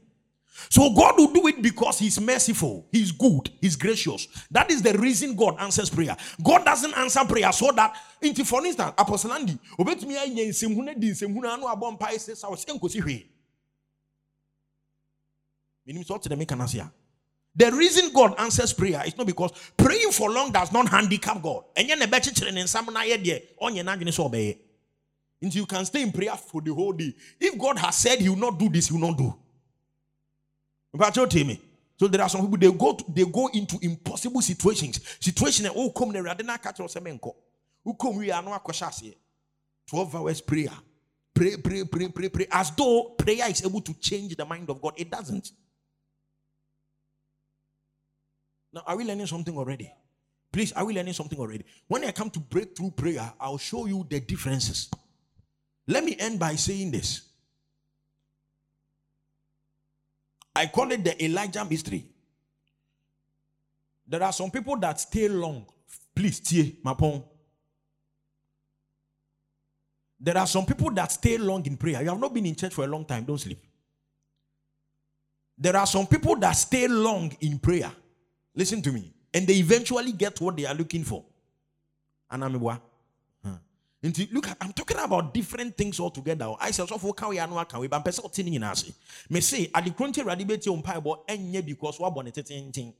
So 0.69 0.91
God 0.93 1.15
will 1.17 1.31
do 1.31 1.47
it 1.47 1.61
because 1.61 1.99
He's 1.99 2.19
merciful, 2.19 2.87
He's 2.91 3.11
good, 3.11 3.51
He's 3.61 3.75
gracious. 3.75 4.27
That 4.49 4.71
is 4.71 4.81
the 4.81 4.97
reason 4.97 5.35
God 5.35 5.57
answers 5.59 5.91
prayer. 5.91 6.17
God 6.41 6.65
doesn't 6.65 6.93
answer 6.97 7.23
prayer 7.25 7.51
so 7.51 7.71
that, 7.73 7.95
into 8.21 8.43
for 8.45 8.65
instance, 8.65 8.93
Apostle 8.97 9.33
Andy, 9.33 9.59
obetumi 9.77 10.15
ayɛ 10.17 10.47
nsɛmhuna 10.49 10.99
di 10.99 11.11
nsɛmhuna 11.11 11.53
ano 11.53 11.67
abɔ 11.67 11.99
mpae 11.99 12.15
sɛ 12.15 12.35
sa 12.35 12.47
ɔsɛ 12.47 12.79
nkosi 12.79 13.01
hwee. 13.01 13.25
Menim 15.87 16.03
sɛ 16.03 16.17
ɔte 16.17 16.29
dɛ 16.29 16.37
meka 16.37 16.57
no 16.57 16.65
the 17.55 17.71
reason 17.71 18.11
God 18.11 18.33
answers 18.39 18.73
prayer 18.73 19.03
is 19.05 19.15
not 19.17 19.27
because 19.27 19.51
praying 19.77 20.11
for 20.11 20.31
long 20.31 20.51
does 20.51 20.71
not 20.71 20.89
handicap 20.89 21.41
God. 21.41 21.63
And 21.75 21.87
you 25.39 25.65
can 25.65 25.85
stay 25.85 26.01
in 26.01 26.11
prayer 26.11 26.35
for 26.35 26.61
the 26.61 26.73
whole 26.73 26.93
day. 26.93 27.13
If 27.39 27.59
God 27.59 27.77
has 27.77 27.97
said 27.97 28.19
he 28.19 28.29
will 28.29 28.37
not 28.37 28.57
do 28.57 28.69
this, 28.69 28.87
he 28.87 28.93
will 28.93 29.07
not 29.07 29.17
do. 29.17 29.35
But 30.93 31.15
you 31.15 31.27
tell 31.27 31.43
me. 31.43 31.61
So 31.99 32.07
there 32.07 32.21
are 32.21 32.29
some 32.29 32.41
people 32.41 32.57
they 32.57 32.71
go 32.77 32.93
to, 32.93 33.05
they 33.07 33.25
go 33.25 33.47
into 33.53 33.77
impossible 33.81 34.41
situations. 34.41 34.99
Situation 35.19 35.69
oh 35.75 35.91
come 35.91 36.11
the 36.11 36.19
radina 36.19 36.61
catch 36.61 36.79
or 36.79 36.87
semenko. 36.87 37.35
Who 37.83 37.93
come 37.93 38.17
we 38.17 38.31
are 38.31 38.41
no 38.41 38.57
12 39.87 40.15
hours 40.15 40.41
prayer. 40.41 40.71
Pray, 41.33 41.57
pray, 41.57 41.83
pray, 41.83 42.07
pray, 42.07 42.29
pray. 42.29 42.47
As 42.51 42.71
though 42.71 43.15
prayer 43.17 43.49
is 43.49 43.63
able 43.65 43.81
to 43.81 43.93
change 43.95 44.35
the 44.35 44.45
mind 44.45 44.69
of 44.69 44.81
God. 44.81 44.93
It 44.97 45.09
doesn't. 45.09 45.51
Now, 48.73 48.81
are 48.87 48.97
we 48.97 49.03
learning 49.03 49.27
something 49.27 49.55
already? 49.55 49.91
Please, 50.51 50.71
are 50.73 50.83
we 50.83 50.93
learning 50.93 51.13
something 51.13 51.39
already? 51.39 51.63
When 51.87 52.03
I 52.03 52.11
come 52.11 52.29
to 52.31 52.39
breakthrough 52.39 52.91
prayer, 52.91 53.31
I'll 53.39 53.57
show 53.57 53.85
you 53.85 54.05
the 54.09 54.19
differences. 54.19 54.89
Let 55.87 56.03
me 56.03 56.15
end 56.17 56.39
by 56.39 56.55
saying 56.55 56.91
this. 56.91 57.21
I 60.55 60.67
call 60.67 60.91
it 60.91 61.03
the 61.03 61.23
Elijah 61.23 61.65
mystery. 61.65 62.05
There 64.07 64.21
are 64.21 64.33
some 64.33 64.51
people 64.51 64.77
that 64.77 64.99
stay 64.99 65.27
long. 65.27 65.65
Please, 66.15 66.39
tie, 66.39 66.73
my 66.83 66.93
pon. 66.93 67.23
There 70.19 70.37
are 70.37 70.47
some 70.47 70.65
people 70.65 70.91
that 70.91 71.11
stay 71.11 71.37
long 71.37 71.65
in 71.65 71.77
prayer. 71.77 72.01
You 72.01 72.09
have 72.09 72.19
not 72.19 72.33
been 72.33 72.45
in 72.45 72.55
church 72.55 72.73
for 72.73 72.83
a 72.83 72.87
long 72.87 73.05
time. 73.05 73.23
Don't 73.23 73.39
sleep. 73.39 73.59
There 75.57 75.75
are 75.75 75.87
some 75.87 76.07
people 76.07 76.35
that 76.37 76.53
stay 76.53 76.87
long 76.87 77.35
in 77.41 77.59
prayer. 77.59 77.91
Listen 78.55 78.81
to 78.81 78.91
me. 78.91 79.13
And 79.33 79.47
they 79.47 79.55
eventually 79.55 80.11
get 80.11 80.39
what 80.39 80.55
they 80.55 80.65
are 80.65 80.75
looking 80.75 81.03
for. 81.03 81.25
And 82.29 82.61
what? 82.61 82.81
Look, 84.31 84.47
I'm 84.59 84.73
talking 84.73 84.97
about 84.99 85.33
different 85.33 85.77
things 85.77 85.97
altogether. 85.97 86.53
I 86.59 86.71
say, 86.71 86.85
so 86.85 86.97
for 86.97 87.13
can 87.13 87.29
we 87.29 87.39
are 87.39 87.47
no 87.47 87.63
can 87.63 87.79
we, 87.79 87.87
but 87.87 88.03
person 88.03 88.29
tin 88.29 88.53
in 88.53 88.63
us. 88.63 88.91
Me 89.29 89.39
say, 89.39 89.71
at 89.73 89.85
the 89.85 89.91
country 89.91 90.23
radibate 90.23 90.67
on 90.67 90.83
piebo, 90.83 91.23
and 91.25 91.65
because 91.65 91.97
what 92.01 92.13
bonnet 92.13 92.33
tin. 92.33 92.93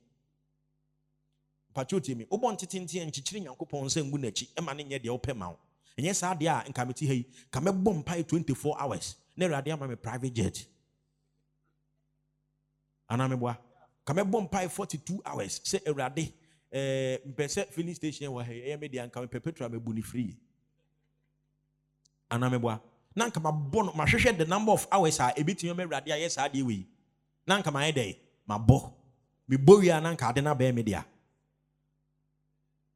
Patriotic 1.75 2.17
me, 2.17 2.25
Obon 2.31 2.57
tin 2.57 2.87
tin 2.87 3.01
and 3.01 3.57
Ponce 3.69 3.97
and 3.97 4.13
Gunechi, 4.13 4.47
a 4.55 4.61
man 4.61 4.79
in 4.79 5.09
open 5.09 5.37
mouth. 5.37 5.57
And 5.97 6.05
yes, 6.05 6.23
I 6.23 6.35
dear 6.35 6.61
and 6.65 6.73
committee, 6.73 7.05
hey, 7.05 7.25
come 7.51 7.67
a 7.67 7.73
bomb 7.73 8.03
pie 8.03 8.21
24 8.21 8.77
hours. 8.79 9.15
Never, 9.35 9.55
I 9.55 9.63
am 9.65 9.81
a 9.81 9.97
private 9.97 10.33
jet. 10.33 10.65
And 13.09 13.21
I'm 13.21 13.31
a 13.33 13.37
boy 13.37 13.57
kamɛbɔ 14.05 14.37
mpae 14.47 14.67
42 14.69 15.21
hours. 15.25 15.59
Sɛ 15.63 15.79
awurade 15.87 16.33
eh, 16.71 17.17
mpɛ 17.27 17.43
sɛ 17.47 17.67
filling 17.71 17.95
station 17.95 18.27
wɔ 18.31 18.43
ha 18.45 18.51
ɛyɛ 18.51 18.79
me 18.79 18.87
deɛ 18.87 19.03
anka 19.03 19.21
mepɛ 19.21 19.43
petrol 19.43 19.69
mɛbu 19.69 19.93
ne 19.93 20.01
free. 20.01 20.37
Anaa 22.29 22.49
mɛboa 22.49 22.81
na 23.15 23.27
nka 23.29 23.39
mabɔ 23.41 23.85
no 23.85 23.91
mahwehwɛ 23.93 24.37
the 24.37 24.45
number 24.45 24.71
of 24.71 24.87
hours 24.91 25.19
a 25.19 25.33
ɛbɛtumi 25.37 25.75
ma 25.75 25.83
awurade 25.83 26.07
ayɛ 26.07 26.29
saa 26.31 26.47
adeɛ 26.47 26.63
wei. 26.63 26.87
Na 27.47 27.61
nka 27.61 27.71
mayɛ 27.71 27.93
dɛ 27.93 28.17
mabɔ 28.49 28.93
mebɔ 29.49 29.79
wie 29.79 29.89
a 29.89 30.01
na 30.01 30.13
nka 30.15 30.29
ade 30.29 30.73
me 30.75 30.83
dea 30.83 31.03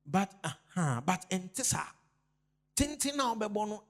but 0.05 0.31
aha 0.43 1.01
but 1.05 1.29
ɛnte 1.29 1.63
saa 1.63 1.87
tenten 2.75 3.15
na 3.15 3.33
wobɛbɔ 3.35 3.67
no 3.69 3.83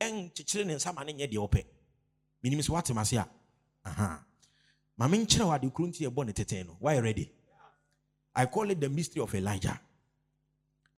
ɛnkyekyere 0.00 0.66
ne 0.66 0.74
nsa 0.74 0.92
ma 0.94 1.02
ne 1.04 1.12
nyɛ 1.12 1.30
deɛ 1.30 1.38
wopɛ 1.38 1.64
menim 2.42 2.60
sɛ 2.60 2.70
woatem 2.70 2.98
ase 3.00 3.12
a. 3.14 3.28
Aha 3.84 4.24
maame 4.98 5.18
nkyerɛ 5.18 5.44
wɔ 5.44 5.54
ade 5.54 5.70
kuro 5.70 5.88
nti 5.88 6.04
yɛbɔ 6.06 6.26
ne 6.26 6.32
tete 6.32 6.64
no. 6.66 6.76
Why 6.80 6.98
ready? 6.98 7.30
I 8.34 8.46
call 8.46 8.70
it 8.70 8.80
the 8.80 8.88
mystery 8.88 9.22
of 9.22 9.34
elijah 9.34 9.78